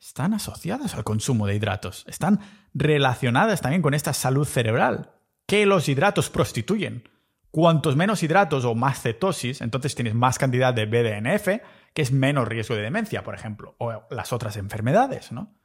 están 0.00 0.32
asociadas 0.32 0.94
al 0.94 1.04
consumo 1.04 1.46
de 1.46 1.56
hidratos. 1.56 2.04
Están 2.08 2.40
relacionadas 2.72 3.60
también 3.60 3.82
con 3.82 3.92
esta 3.92 4.14
salud 4.14 4.46
cerebral 4.46 5.10
que 5.46 5.66
los 5.66 5.88
hidratos 5.88 6.30
prostituyen. 6.30 7.08
Cuantos 7.50 7.96
menos 7.96 8.22
hidratos 8.22 8.64
o 8.64 8.74
más 8.74 9.02
cetosis, 9.02 9.60
entonces 9.60 9.94
tienes 9.94 10.14
más 10.14 10.38
cantidad 10.38 10.72
de 10.72 10.86
BDNF, 10.86 11.60
que 11.92 12.02
es 12.02 12.12
menos 12.12 12.48
riesgo 12.48 12.74
de 12.74 12.82
demencia, 12.82 13.22
por 13.22 13.34
ejemplo, 13.34 13.74
o 13.78 14.04
las 14.10 14.32
otras 14.32 14.56
enfermedades, 14.56 15.32
¿no? 15.32 15.56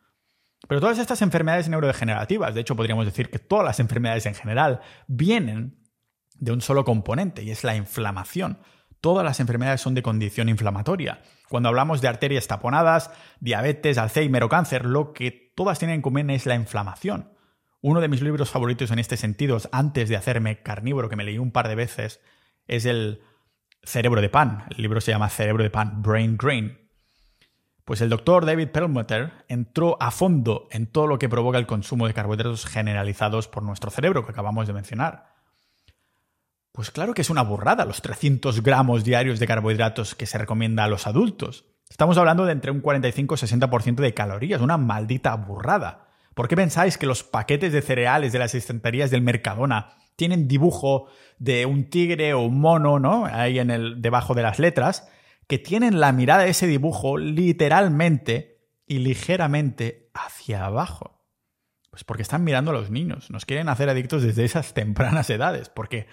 Pero 0.67 0.81
todas 0.81 0.97
estas 0.97 1.21
enfermedades 1.21 1.69
neurodegenerativas, 1.69 2.55
de 2.55 2.61
hecho 2.61 2.75
podríamos 2.75 3.05
decir 3.05 3.29
que 3.29 3.39
todas 3.39 3.65
las 3.65 3.79
enfermedades 3.79 4.25
en 4.25 4.33
general 4.33 4.81
vienen 5.07 5.77
de 6.39 6.51
un 6.51 6.61
solo 6.61 6.83
componente 6.83 7.43
y 7.43 7.51
es 7.51 7.63
la 7.63 7.75
inflamación. 7.75 8.59
Todas 9.01 9.23
las 9.23 9.39
enfermedades 9.39 9.81
son 9.81 9.93
de 9.93 10.01
condición 10.01 10.49
inflamatoria. 10.49 11.21
Cuando 11.49 11.69
hablamos 11.69 12.01
de 12.01 12.07
arterias 12.07 12.47
taponadas, 12.47 13.11
diabetes, 13.39 13.99
Alzheimer 13.99 14.43
o 14.43 14.49
cáncer, 14.49 14.85
lo 14.85 15.13
que 15.13 15.53
todas 15.55 15.77
tienen 15.77 15.95
en 15.95 16.01
común 16.01 16.31
es 16.31 16.47
la 16.47 16.55
inflamación. 16.55 17.31
Uno 17.81 18.01
de 18.01 18.07
mis 18.07 18.21
libros 18.21 18.49
favoritos 18.49 18.89
en 18.89 18.97
este 18.97 19.15
sentido, 19.15 19.59
antes 19.71 20.09
de 20.09 20.15
hacerme 20.15 20.63
carnívoro, 20.63 21.07
que 21.07 21.15
me 21.15 21.23
leí 21.23 21.38
un 21.38 21.51
par 21.51 21.67
de 21.67 21.75
veces, 21.75 22.19
es 22.67 22.85
el 22.85 23.21
Cerebro 23.86 24.21
de 24.21 24.30
Pan. 24.30 24.65
El 24.76 24.82
libro 24.82 25.00
se 25.00 25.12
llama 25.12 25.30
Cerebro 25.30 25.63
de 25.63 25.69
Pan, 25.69 26.02
Brain 26.02 26.38
Grain. 26.38 26.78
Pues 27.86 28.02
el 28.02 28.10
doctor 28.10 28.45
David 28.45 28.69
Perlmutter 28.69 29.45
entró 29.48 29.95
a 30.02 30.10
fondo 30.10 30.67
en 30.71 30.88
todo 30.88 31.06
lo 31.06 31.19
que 31.19 31.30
provoca 31.30 31.60
el 31.60 31.67
consumo 31.67 32.08
de 32.08 32.15
carbohidratos 32.15 32.65
generalizados 32.65 33.48
por 33.48 33.62
nuestro 33.62 33.91
cerebro, 33.91 34.26
que 34.26 34.32
acabamos 34.32 34.65
de 34.65 34.74
mencionar. 34.74 35.36
Pues 36.71 36.89
claro 36.89 37.13
que 37.13 37.21
es 37.21 37.30
una 37.30 37.43
burrada 37.43 37.86
los 37.86 38.02
300 38.02 38.63
gramos 38.63 39.04
diarios 39.04 39.39
de 39.39 39.48
carbohidratos 39.48 40.15
que 40.15 40.26
se 40.26 40.39
recomienda 40.39 40.84
a 40.84 40.88
los 40.88 41.06
adultos. 41.06 41.65
Estamos 41.89 42.17
hablando 42.17 42.45
de 42.45 42.54
entre 42.54 42.71
un 42.71 42.82
45 42.82 43.36
y 43.36 43.38
60% 43.38 43.95
de 43.95 44.13
calorías, 44.15 44.62
una 44.62 44.78
maldita 44.78 45.36
burrada. 45.36 46.08
¿Por 46.34 46.48
qué 46.48 46.56
pensáis 46.56 46.98
que 46.98 47.06
los 47.06 47.24
paquetes 47.24 47.71
de 47.71 47.82
cereales 47.82 48.34
de 48.34 48.39
las 48.39 48.56
estanterías 48.56 49.12
del 49.12 49.21
Mercadona 49.21 49.93
tienen 50.15 50.47
dibujo 50.47 51.08
de 51.38 51.65
un 51.65 51.89
tigre 51.89 52.34
o 52.34 52.41
un 52.41 52.60
mono, 52.60 52.99
¿no? 52.99 53.25
Ahí 53.25 53.60
en 53.60 53.69
el, 53.69 54.01
debajo 54.01 54.34
de 54.34 54.43
las 54.43 54.60
letras, 54.60 55.08
que 55.47 55.60
tienen 55.60 55.99
la 55.99 56.12
mirada 56.12 56.43
de 56.43 56.49
ese 56.49 56.67
dibujo 56.67 57.17
literalmente 57.17 58.56
y 58.88 58.99
ligeramente 58.99 60.10
hacia 60.13 60.65
abajo. 60.65 61.25
Pues 61.89 62.04
porque 62.04 62.23
están 62.23 62.43
mirando 62.43 62.71
a 62.71 62.73
los 62.73 62.89
niños, 62.89 63.30
nos 63.32 63.45
quieren 63.45 63.69
hacer 63.69 63.89
adictos 63.89 64.21
desde 64.23 64.43
esas 64.43 64.73
tempranas 64.73 65.30
edades, 65.30 65.69
porque 65.69 66.08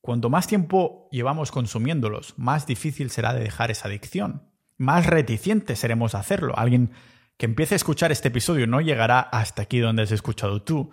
cuanto 0.00 0.30
más 0.30 0.46
tiempo 0.46 1.08
llevamos 1.10 1.50
consumiéndolos, 1.50 2.38
más 2.38 2.66
difícil 2.66 3.10
será 3.10 3.34
de 3.34 3.40
dejar 3.40 3.70
esa 3.70 3.88
adicción, 3.88 4.48
más 4.78 5.06
reticentes 5.06 5.78
seremos 5.78 6.14
a 6.14 6.20
hacerlo. 6.20 6.54
Alguien 6.56 6.92
que 7.36 7.46
empiece 7.46 7.74
a 7.74 7.76
escuchar 7.76 8.12
este 8.12 8.28
episodio 8.28 8.66
no 8.66 8.80
llegará 8.80 9.20
hasta 9.20 9.62
aquí 9.62 9.78
donde 9.78 10.02
has 10.02 10.12
escuchado 10.12 10.62
tú, 10.62 10.90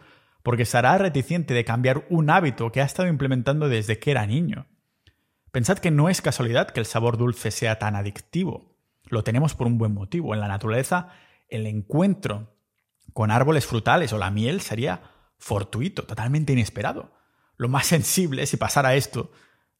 porque 0.48 0.64
estará 0.64 0.98
reticente 0.98 1.54
de 1.54 1.66
cambiar 1.66 2.08
un 2.10 2.30
hábito 2.30 2.72
que 2.72 2.80
ha 2.80 2.86
estado 2.86 3.10
implementando 3.10 3.68
desde 3.68 4.00
que 4.00 4.12
era 4.12 4.26
niño. 4.26 4.66
Pensad 5.52 5.80
que 5.80 5.92
no 5.92 6.08
es 6.08 6.22
casualidad 6.22 6.70
que 6.70 6.80
el 6.80 6.86
sabor 6.86 7.18
dulce 7.18 7.52
sea 7.52 7.80
tan 7.80 7.98
adictivo. 7.98 8.78
Lo 9.10 9.26
tenemos 9.26 9.56
por 9.56 9.68
un 9.68 9.78
buen 9.78 9.94
motivo. 9.94 10.34
En 10.34 10.40
la 10.40 10.48
naturaleza, 10.48 11.10
el 11.50 11.68
encuentro 11.68 12.56
con 13.12 13.30
árboles 13.30 13.66
frutales 13.66 14.14
o 14.14 14.18
la 14.18 14.32
miel 14.32 14.62
sería 14.62 15.02
fortuito, 15.38 16.06
totalmente 16.06 16.54
inesperado. 16.54 17.12
Lo 17.58 17.68
más 17.68 17.86
sensible, 17.86 18.46
si 18.46 18.56
pasara 18.56 18.96
esto, 18.96 19.34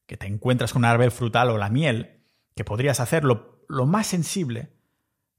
que 0.04 0.18
te 0.18 0.26
encuentras 0.26 0.74
con 0.74 0.80
un 0.80 0.90
árbol 0.90 1.10
frutal 1.12 1.48
o 1.48 1.56
la 1.56 1.70
miel, 1.70 2.20
que 2.54 2.64
podrías 2.64 3.00
hacerlo, 3.00 3.64
lo 3.70 3.86
más 3.86 4.06
sensible 4.06 4.74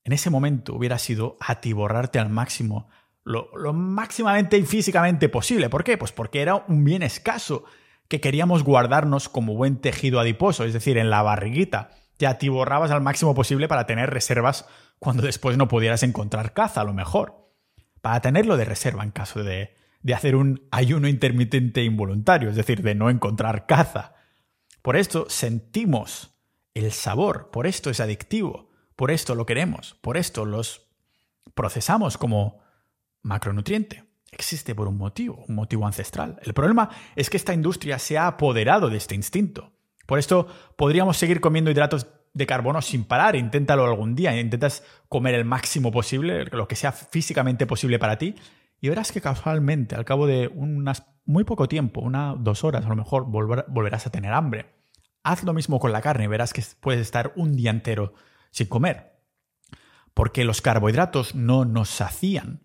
en 0.03 0.11
ese 0.11 0.31
momento 0.31 0.73
hubiera 0.73 0.97
sido 0.97 1.37
atiborrarte 1.39 2.17
al 2.17 2.29
máximo, 2.29 2.89
lo, 3.29 3.51
lo 3.55 3.73
máximamente 3.73 4.57
y 4.57 4.63
físicamente 4.63 5.29
posible. 5.29 5.69
¿Por 5.69 5.83
qué? 5.83 5.99
Pues 5.99 6.11
porque 6.11 6.41
era 6.41 6.55
un 6.67 6.83
bien 6.83 7.03
escaso 7.03 7.63
que 8.07 8.19
queríamos 8.19 8.63
guardarnos 8.63 9.29
como 9.29 9.53
buen 9.53 9.77
tejido 9.77 10.19
adiposo, 10.19 10.63
es 10.63 10.73
decir, 10.73 10.97
en 10.97 11.11
la 11.11 11.21
barriguita. 11.21 11.91
Te 12.17 12.25
atiborrabas 12.25 12.89
al 12.89 13.01
máximo 13.01 13.35
posible 13.35 13.67
para 13.67 13.85
tener 13.85 14.09
reservas 14.09 14.65
cuando 14.97 15.21
después 15.21 15.57
no 15.57 15.67
pudieras 15.67 16.01
encontrar 16.01 16.53
caza, 16.53 16.81
a 16.81 16.83
lo 16.83 16.95
mejor. 16.95 17.53
Para 18.01 18.19
tenerlo 18.19 18.57
de 18.57 18.65
reserva 18.65 19.03
en 19.03 19.11
caso 19.11 19.43
de, 19.43 19.75
de 20.01 20.13
hacer 20.15 20.35
un 20.35 20.67
ayuno 20.71 21.07
intermitente 21.07 21.83
involuntario, 21.83 22.49
es 22.49 22.55
decir, 22.55 22.81
de 22.81 22.95
no 22.95 23.11
encontrar 23.11 23.67
caza. 23.67 24.15
Por 24.81 24.97
esto 24.97 25.27
sentimos 25.29 26.35
el 26.73 26.91
sabor, 26.91 27.51
por 27.51 27.67
esto 27.67 27.91
es 27.91 27.99
adictivo, 27.99 28.71
por 28.95 29.11
esto 29.11 29.35
lo 29.35 29.45
queremos, 29.45 29.97
por 30.01 30.17
esto 30.17 30.45
los 30.45 30.89
procesamos 31.53 32.17
como 32.17 32.67
macronutriente. 33.21 34.05
Existe 34.31 34.75
por 34.75 34.87
un 34.87 34.97
motivo, 34.97 35.43
un 35.47 35.55
motivo 35.55 35.85
ancestral. 35.85 36.39
El 36.43 36.53
problema 36.53 36.89
es 37.15 37.29
que 37.29 37.37
esta 37.37 37.53
industria 37.53 37.99
se 37.99 38.17
ha 38.17 38.27
apoderado 38.27 38.89
de 38.89 38.97
este 38.97 39.15
instinto. 39.15 39.71
Por 40.05 40.19
esto 40.19 40.47
podríamos 40.75 41.17
seguir 41.17 41.41
comiendo 41.41 41.71
hidratos 41.71 42.07
de 42.33 42.45
carbono 42.45 42.81
sin 42.81 43.05
parar. 43.05 43.35
Inténtalo 43.35 43.85
algún 43.85 44.15
día. 44.15 44.39
Intentas 44.39 44.83
comer 45.07 45.35
el 45.35 45.45
máximo 45.45 45.91
posible, 45.91 46.45
lo 46.45 46.67
que 46.67 46.75
sea 46.75 46.91
físicamente 46.91 47.65
posible 47.65 47.99
para 47.99 48.17
ti, 48.17 48.35
y 48.81 48.89
verás 48.89 49.11
que 49.11 49.21
casualmente, 49.21 49.95
al 49.95 50.05
cabo 50.05 50.25
de 50.27 50.47
unas 50.47 51.05
muy 51.25 51.43
poco 51.43 51.67
tiempo, 51.67 52.01
una 52.01 52.35
dos 52.37 52.63
horas 52.63 52.85
a 52.85 52.89
lo 52.89 52.95
mejor, 52.95 53.25
volverás 53.27 54.07
a 54.07 54.09
tener 54.09 54.33
hambre. 54.33 54.73
Haz 55.23 55.43
lo 55.43 55.53
mismo 55.53 55.79
con 55.79 55.91
la 55.91 56.01
carne, 56.01 56.27
verás 56.27 56.53
que 56.53 56.63
puedes 56.79 57.01
estar 57.01 57.33
un 57.35 57.55
día 57.55 57.71
entero 57.71 58.13
sin 58.51 58.67
comer. 58.67 59.21
Porque 60.13 60.43
los 60.43 60.61
carbohidratos 60.61 61.35
no 61.35 61.65
nos 61.65 61.89
sacían. 61.89 62.63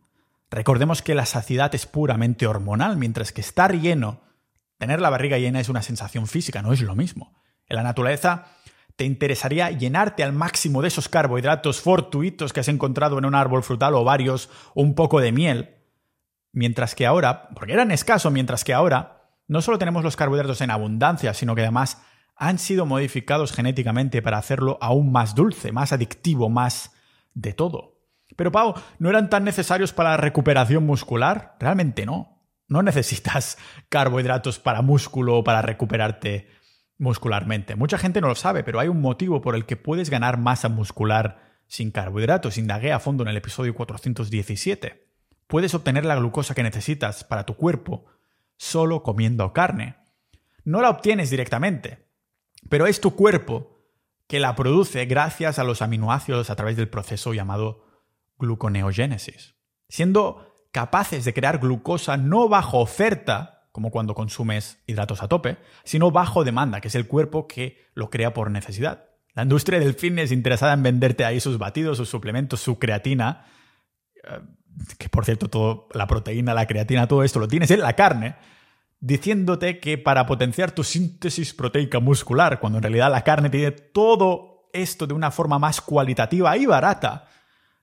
Recordemos 0.55 1.03
que 1.03 1.17
la 1.17 1.27
saciedad 1.27 1.75
es 1.75 1.87
puramente 1.87 2.47
hormonal, 2.47 2.97
mientras 2.97 3.33
que 3.33 3.40
estar 3.40 3.75
lleno, 3.75 4.21
tener 4.79 5.01
la 5.01 5.11
barriga 5.11 5.37
llena 5.37 5.59
es 5.59 5.69
una 5.69 5.83
sensación 5.83 6.29
física, 6.29 6.62
no 6.62 6.73
es 6.73 6.81
lo 6.81 6.95
mismo. 6.95 7.35
En 7.67 7.75
la 7.77 7.83
naturaleza 7.83 8.47
te 8.95 9.05
interesaría 9.05 9.73
llenarte 9.73 10.23
al 10.23 10.33
máximo 10.33 10.81
de 10.81 10.88
esos 10.88 11.09
carbohidratos 11.09 11.81
fortuitos 11.81 12.53
que 12.53 12.61
has 12.61 12.69
encontrado 12.69 13.19
en 13.19 13.25
un 13.25 13.35
árbol 13.35 13.64
frutal 13.64 13.95
o 13.95 14.05
varios, 14.05 14.49
o 14.75 14.83
un 14.83 14.95
poco 14.95 15.21
de 15.21 15.33
miel, 15.33 15.75
Mientras 16.53 16.95
que 16.95 17.05
ahora, 17.05 17.49
porque 17.49 17.73
eran 17.73 17.90
escasos, 17.90 18.33
mientras 18.33 18.62
que 18.62 18.73
ahora 18.73 19.33
no 19.49 19.61
solo 19.61 19.77
tenemos 19.77 20.05
los 20.05 20.14
carbohidratos 20.14 20.61
en 20.61 20.71
abundancia, 20.71 21.35
sino 21.35 21.57
que 21.57 21.62
además 21.62 22.01
han 22.37 22.61
sido 22.61 22.87
modificados 22.87 23.53
genéticamente 23.53 24.23
para 24.23 24.38
hacerlo 24.38 24.79
aún 24.81 25.11
más 25.11 25.35
dulce, 25.35 25.73
más 25.73 25.93
adictivo, 25.93 26.49
más 26.49 26.93
de 27.35 27.55
todo. 27.55 27.93
Pero 28.37 28.53
Pau, 28.53 28.75
¿no 28.99 29.11
eran 29.11 29.31
tan 29.31 29.44
necesarios 29.44 29.92
para 29.92 30.11
la 30.11 30.16
recuperación 30.16 30.85
muscular? 30.85 31.57
Realmente 31.61 32.07
no. 32.07 32.42
No 32.68 32.83
necesitas 32.83 33.59
carbohidratos 33.88 34.59
para 34.59 34.83
músculo 34.83 35.38
o 35.38 35.44
para 35.44 35.62
recuperarte 35.62 36.49
muscularmente. 36.99 37.77
Mucha 37.77 37.99
gente 37.99 38.20
no 38.20 38.29
lo 38.29 38.35
sabe, 38.35 38.64
pero 38.64 38.81
hay 38.81 38.88
un 38.88 39.01
motivo 39.01 39.40
por 39.40 39.55
el 39.55 39.66
que 39.66 39.77
puedes 39.77 40.11
ganar 40.11 40.38
masa 40.38 40.68
muscular 40.68 41.59
sin 41.66 41.90
carbohidratos. 41.90 42.59
Indagué 42.59 42.92
a 42.92 43.01
fondo 43.01 43.23
en 43.23 43.31
el 43.31 43.37
episodio 43.37 43.75
417 43.75 45.05
puedes 45.47 45.75
obtener 45.75 46.05
la 46.05 46.16
glucosa 46.16 46.55
que 46.55 46.62
necesitas 46.62 47.25
para 47.25 47.47
tu 47.47 47.55
cuerpo 47.55 48.07
solo 48.57 49.03
comiendo 49.03 49.53
carne. 49.53 49.97
No 50.64 50.81
la 50.81 50.90
obtienes 50.90 51.31
directamente, 51.31 52.09
pero 52.68 52.87
es 52.87 53.01
tu 53.01 53.14
cuerpo 53.14 53.79
que 54.27 54.40
la 54.40 54.55
produce 54.55 55.05
gracias 55.05 55.59
a 55.59 55.64
los 55.64 55.83
aminoácidos 55.83 56.51
a 56.51 56.57
través 56.57 56.77
del 56.77 56.88
proceso 56.88 57.35
llamado 57.35 57.85
gluconeogénesis. 58.38 59.55
Siendo 59.88 60.55
capaces 60.73 61.25
de 61.25 61.33
crear 61.33 61.59
glucosa 61.59 62.16
no 62.16 62.49
bajo 62.49 62.81
oferta, 62.81 63.68
como 63.73 63.90
cuando 63.90 64.14
consumes 64.14 64.83
hidratos 64.87 65.23
a 65.23 65.29
tope, 65.29 65.59
sino 65.85 66.11
bajo 66.11 66.44
demanda, 66.44 66.81
que 66.81 66.88
es 66.88 66.94
el 66.94 67.07
cuerpo 67.07 67.47
que 67.47 67.79
lo 67.94 68.11
crea 68.11 68.35
por 68.35 68.51
necesidad. 68.51 69.07
La 69.35 69.42
industria 69.42 69.81
del 69.81 69.94
fitness 69.94 70.31
interesada 70.31 70.73
en 70.73 70.83
venderte 70.83 71.25
ahí 71.25 71.40
sus 71.40 71.59
batidos, 71.59 71.97
sus 71.97 72.09
suplementos, 72.09 72.61
su 72.61 72.79
creatina, 72.79 73.47
eh, 74.23 74.40
que 74.99 75.09
por 75.09 75.25
cierto, 75.25 75.49
todo, 75.49 75.88
la 75.92 76.07
proteína, 76.07 76.55
la 76.55 76.66
creatina, 76.66 77.09
todo 77.09 77.25
esto 77.25 77.40
lo 77.40 77.49
tienes 77.49 77.70
en 77.70 77.81
la 77.81 77.94
carne, 77.94 78.37
diciéndote 79.01 79.81
que 79.81 79.99
para 79.99 80.27
potenciar 80.27 80.73
tu 80.73 80.85
síntesis 80.85 81.53
proteica 81.53 82.01
muscular, 82.01 82.61
cuando 82.61 82.79
en 82.79 82.83
realidad 82.85 83.11
la 83.11 83.23
carne 83.23 83.51
tiene 83.51 83.70
todo 83.70 84.68
esto 84.73 85.07
de 85.07 85.14
una 85.14 85.31
forma 85.31 85.59
más 85.59 85.81
cualitativa 85.81 86.57
y 86.57 86.66
barata, 86.66 87.29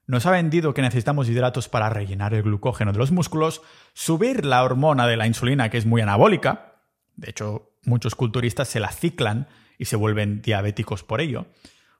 nos 0.07 0.25
ha 0.25 0.31
vendido 0.31 0.73
que 0.73 0.81
necesitamos 0.81 1.29
hidratos 1.29 1.69
para 1.69 1.89
rellenar 1.89 2.33
el 2.33 2.43
glucógeno 2.43 2.91
de 2.91 2.99
los 2.99 3.11
músculos, 3.11 3.61
subir 3.93 4.45
la 4.45 4.63
hormona 4.63 5.07
de 5.07 5.17
la 5.17 5.27
insulina, 5.27 5.69
que 5.69 5.77
es 5.77 5.85
muy 5.85 6.01
anabólica, 6.01 6.75
de 7.15 7.29
hecho 7.29 7.71
muchos 7.83 8.15
culturistas 8.15 8.67
se 8.67 8.79
la 8.79 8.91
ciclan 8.91 9.47
y 9.77 9.85
se 9.85 9.95
vuelven 9.95 10.41
diabéticos 10.41 11.03
por 11.03 11.21
ello, 11.21 11.47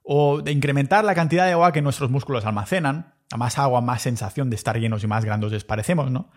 o 0.04 0.42
de 0.42 0.52
incrementar 0.52 1.04
la 1.04 1.16
cantidad 1.16 1.46
de 1.46 1.54
agua 1.54 1.72
que 1.72 1.82
nuestros 1.82 2.10
músculos 2.10 2.46
almacenan, 2.46 3.16
a 3.32 3.38
más 3.38 3.58
agua, 3.58 3.82
más 3.82 4.02
sensación 4.02 4.50
de 4.50 4.56
estar 4.56 4.78
llenos 4.78 5.04
y 5.04 5.08
más 5.08 5.26
grandes 5.26 5.64
parecemos, 5.64 6.12
¿no? 6.12 6.32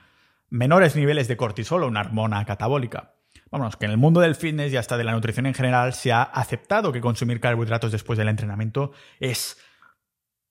Menores 0.50 0.94
niveles 0.94 1.28
de 1.28 1.36
cortisol 1.36 1.82
o 1.82 1.88
una 1.88 2.00
hormona 2.00 2.44
catabólica. 2.44 3.14
Vamos, 3.50 3.76
que 3.76 3.86
en 3.86 3.92
el 3.92 3.98
mundo 3.98 4.20
del 4.20 4.34
fitness 4.34 4.72
y 4.72 4.76
hasta 4.76 4.96
de 4.96 5.04
la 5.04 5.12
nutrición 5.12 5.46
en 5.46 5.54
general 5.54 5.92
se 5.94 6.12
ha 6.12 6.22
aceptado 6.22 6.92
que 6.92 7.00
consumir 7.00 7.40
carbohidratos 7.40 7.92
después 7.92 8.18
del 8.18 8.28
entrenamiento 8.28 8.92
es 9.18 9.58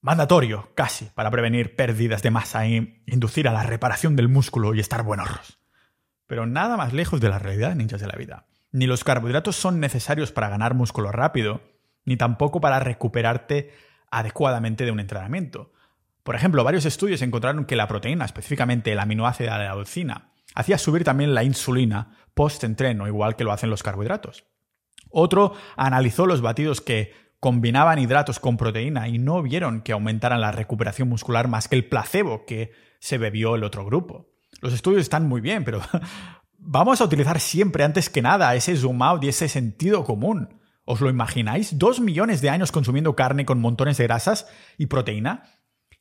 mandatorio, 0.03 0.69
casi, 0.75 1.05
para 1.15 1.31
prevenir 1.31 1.77
pérdidas 1.77 2.21
de 2.21 2.29
masa 2.29 2.67
e 2.67 3.01
inducir 3.07 3.47
a 3.47 3.53
la 3.53 3.63
reparación 3.63 4.17
del 4.17 4.27
músculo 4.27 4.75
y 4.75 4.81
estar 4.81 5.01
buenos. 5.01 5.59
Pero 6.27 6.45
nada 6.45 6.75
más 6.75 6.91
lejos 6.91 7.21
de 7.21 7.29
la 7.29 7.39
realidad, 7.39 7.73
ninjas 7.73 8.01
de 8.01 8.07
la 8.07 8.17
vida. 8.17 8.45
Ni 8.73 8.85
los 8.85 9.05
carbohidratos 9.05 9.55
son 9.55 9.79
necesarios 9.79 10.33
para 10.33 10.49
ganar 10.49 10.73
músculo 10.73 11.13
rápido, 11.13 11.61
ni 12.03 12.17
tampoco 12.17 12.59
para 12.59 12.81
recuperarte 12.81 13.71
adecuadamente 14.11 14.83
de 14.83 14.91
un 14.91 14.99
entrenamiento. 14.99 15.71
Por 16.23 16.35
ejemplo, 16.35 16.65
varios 16.65 16.85
estudios 16.85 17.21
encontraron 17.21 17.63
que 17.63 17.77
la 17.77 17.87
proteína, 17.87 18.25
específicamente 18.25 18.91
el 18.91 18.99
aminoácido 18.99 19.53
de 19.53 19.57
la 19.57 19.73
leucina, 19.73 20.33
hacía 20.53 20.77
subir 20.77 21.05
también 21.05 21.33
la 21.33 21.45
insulina 21.45 22.17
post-entreno, 22.33 23.07
igual 23.07 23.37
que 23.37 23.45
lo 23.45 23.53
hacen 23.53 23.69
los 23.69 23.83
carbohidratos. 23.83 24.43
Otro 25.09 25.53
analizó 25.77 26.25
los 26.25 26.41
batidos 26.41 26.81
que 26.81 27.22
combinaban 27.43 27.99
hidratos 27.99 28.39
con 28.39 28.55
proteína 28.55 29.09
y 29.09 29.17
no 29.17 29.43
vieron 29.43 29.81
que 29.81 29.91
aumentaran 29.91 30.39
la 30.39 30.53
recuperación 30.53 31.09
muscular 31.09 31.49
más 31.49 31.67
que 31.67 31.75
el 31.75 31.83
placebo 31.83 32.45
que 32.45 32.71
se 32.99 33.17
bebió 33.17 33.55
el 33.55 33.65
otro 33.65 33.83
grupo. 33.83 34.29
Los 34.61 34.71
estudios 34.71 35.01
están 35.01 35.27
muy 35.27 35.41
bien, 35.41 35.65
pero 35.65 35.81
vamos 36.57 37.01
a 37.01 37.03
utilizar 37.03 37.41
siempre, 37.41 37.83
antes 37.83 38.09
que 38.09 38.21
nada, 38.21 38.55
ese 38.55 38.77
zoom 38.77 39.01
out 39.01 39.25
y 39.25 39.27
ese 39.27 39.49
sentido 39.49 40.05
común. 40.05 40.61
¿Os 40.85 41.01
lo 41.01 41.09
imagináis? 41.09 41.77
Dos 41.77 41.99
millones 41.99 42.39
de 42.39 42.49
años 42.49 42.71
consumiendo 42.71 43.13
carne 43.13 43.43
con 43.43 43.59
montones 43.59 43.97
de 43.97 44.05
grasas 44.05 44.47
y 44.77 44.85
proteína 44.85 45.43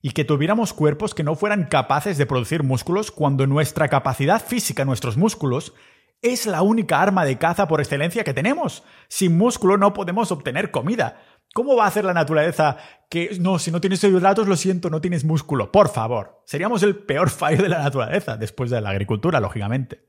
y 0.01 0.13
que 0.13 0.25
tuviéramos 0.25 0.73
cuerpos 0.73 1.13
que 1.13 1.25
no 1.25 1.35
fueran 1.35 1.65
capaces 1.65 2.19
de 2.19 2.27
producir 2.27 2.63
músculos 2.63 3.11
cuando 3.11 3.49
nuestra 3.49 3.89
capacidad 3.89 4.41
física, 4.41 4.85
nuestros 4.85 5.17
músculos, 5.17 5.75
es 6.23 6.47
la 6.47 6.63
única 6.63 7.03
arma 7.03 7.25
de 7.25 7.37
caza 7.37 7.67
por 7.67 7.81
excelencia 7.81 8.23
que 8.23 8.33
tenemos. 8.33 8.85
Sin 9.09 9.37
músculo 9.37 9.77
no 9.77 9.93
podemos 9.93 10.31
obtener 10.31 10.71
comida. 10.71 11.21
¿Cómo 11.55 11.77
va 11.77 11.85
a 11.85 11.89
hacer 11.89 12.05
la 12.05 12.15
naturaleza 12.15 12.79
que 13.11 13.37
no, 13.39 13.59
si 13.59 13.71
no 13.71 13.81
tienes 13.81 14.03
hidratos, 14.03 14.49
lo 14.49 14.57
siento, 14.57 14.89
no 14.89 15.03
tienes 15.03 15.25
músculo? 15.25 15.71
Por 15.71 15.91
favor. 15.91 16.43
Seríamos 16.47 16.83
el 16.83 16.97
peor 16.97 17.29
fallo 17.31 17.63
de 17.63 17.69
la 17.69 17.83
naturaleza, 17.83 18.37
después 18.37 18.71
de 18.71 18.81
la 18.81 18.91
agricultura, 18.91 19.39
lógicamente. 19.39 20.09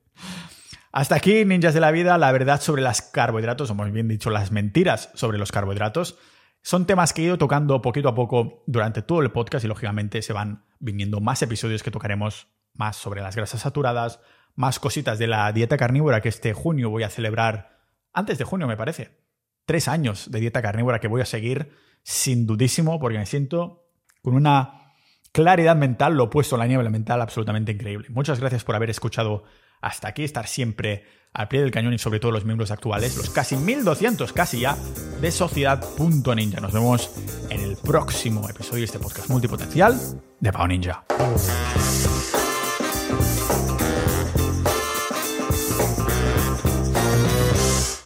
Hasta 0.93 1.15
aquí, 1.15 1.43
ninjas 1.43 1.73
de 1.73 1.79
la 1.79 1.91
vida, 1.91 2.17
la 2.17 2.31
verdad 2.31 2.61
sobre 2.61 2.81
los 2.81 3.01
carbohidratos, 3.01 3.69
o 3.69 3.75
más 3.75 3.91
bien 3.91 4.07
dicho, 4.07 4.29
las 4.29 4.51
mentiras 4.51 5.09
sobre 5.15 5.37
los 5.37 5.51
carbohidratos. 5.51 6.17
Son 6.61 6.85
temas 6.85 7.11
que 7.11 7.23
he 7.23 7.25
ido 7.25 7.37
tocando 7.37 7.81
poquito 7.81 8.07
a 8.07 8.15
poco 8.15 8.63
durante 8.67 9.01
todo 9.01 9.21
el 9.21 9.31
podcast 9.31 9.65
y 9.65 9.67
lógicamente 9.67 10.21
se 10.21 10.31
van 10.31 10.63
viniendo 10.79 11.19
más 11.19 11.41
episodios 11.41 11.83
que 11.83 11.91
tocaremos 11.91 12.47
más 12.73 12.95
sobre 12.95 13.21
las 13.21 13.35
grasas 13.35 13.61
saturadas, 13.61 14.21
más 14.55 14.79
cositas 14.79 15.19
de 15.19 15.27
la 15.27 15.51
dieta 15.51 15.77
carnívora 15.77 16.21
que 16.21 16.29
este 16.29 16.53
junio 16.53 16.89
voy 16.89 17.03
a 17.03 17.09
celebrar, 17.09 17.81
antes 18.13 18.37
de 18.37 18.45
junio 18.45 18.67
me 18.67 18.77
parece, 18.77 19.22
tres 19.65 19.87
años 19.87 20.29
de 20.31 20.39
dieta 20.39 20.61
carnívora 20.61 20.99
que 20.99 21.07
voy 21.07 21.21
a 21.21 21.25
seguir 21.25 21.71
sin 22.03 22.45
dudísimo 22.45 22.99
porque 22.99 23.17
me 23.17 23.25
siento 23.25 23.85
con 24.21 24.35
una 24.35 24.93
claridad 25.31 25.75
mental, 25.75 26.15
lo 26.15 26.25
opuesto 26.25 26.55
a 26.55 26.59
la 26.59 26.67
niebla 26.67 26.89
mental 26.89 27.21
absolutamente 27.21 27.71
increíble. 27.71 28.07
Muchas 28.09 28.39
gracias 28.39 28.63
por 28.63 28.75
haber 28.75 28.89
escuchado 28.89 29.43
hasta 29.81 30.07
aquí, 30.07 30.23
estar 30.23 30.47
siempre 30.47 31.05
al 31.33 31.47
pie 31.47 31.61
del 31.61 31.71
cañón 31.71 31.93
y 31.93 31.97
sobre 31.97 32.19
todo 32.19 32.31
los 32.31 32.45
miembros 32.45 32.71
actuales, 32.71 33.17
los 33.17 33.29
casi 33.29 33.57
1200 33.57 34.31
casi 34.31 34.61
ya 34.61 34.77
de 35.19 35.31
Sociedad.ninja. 35.31 36.61
Nos 36.61 36.73
vemos 36.73 37.11
en 37.49 37.61
el 37.61 37.75
próximo 37.77 38.47
episodio 38.49 38.81
de 38.81 38.85
este 38.85 38.99
podcast 38.99 39.29
multipotencial 39.29 39.99
de 40.39 40.51
Pau 40.53 40.67
Ninja. 40.67 41.03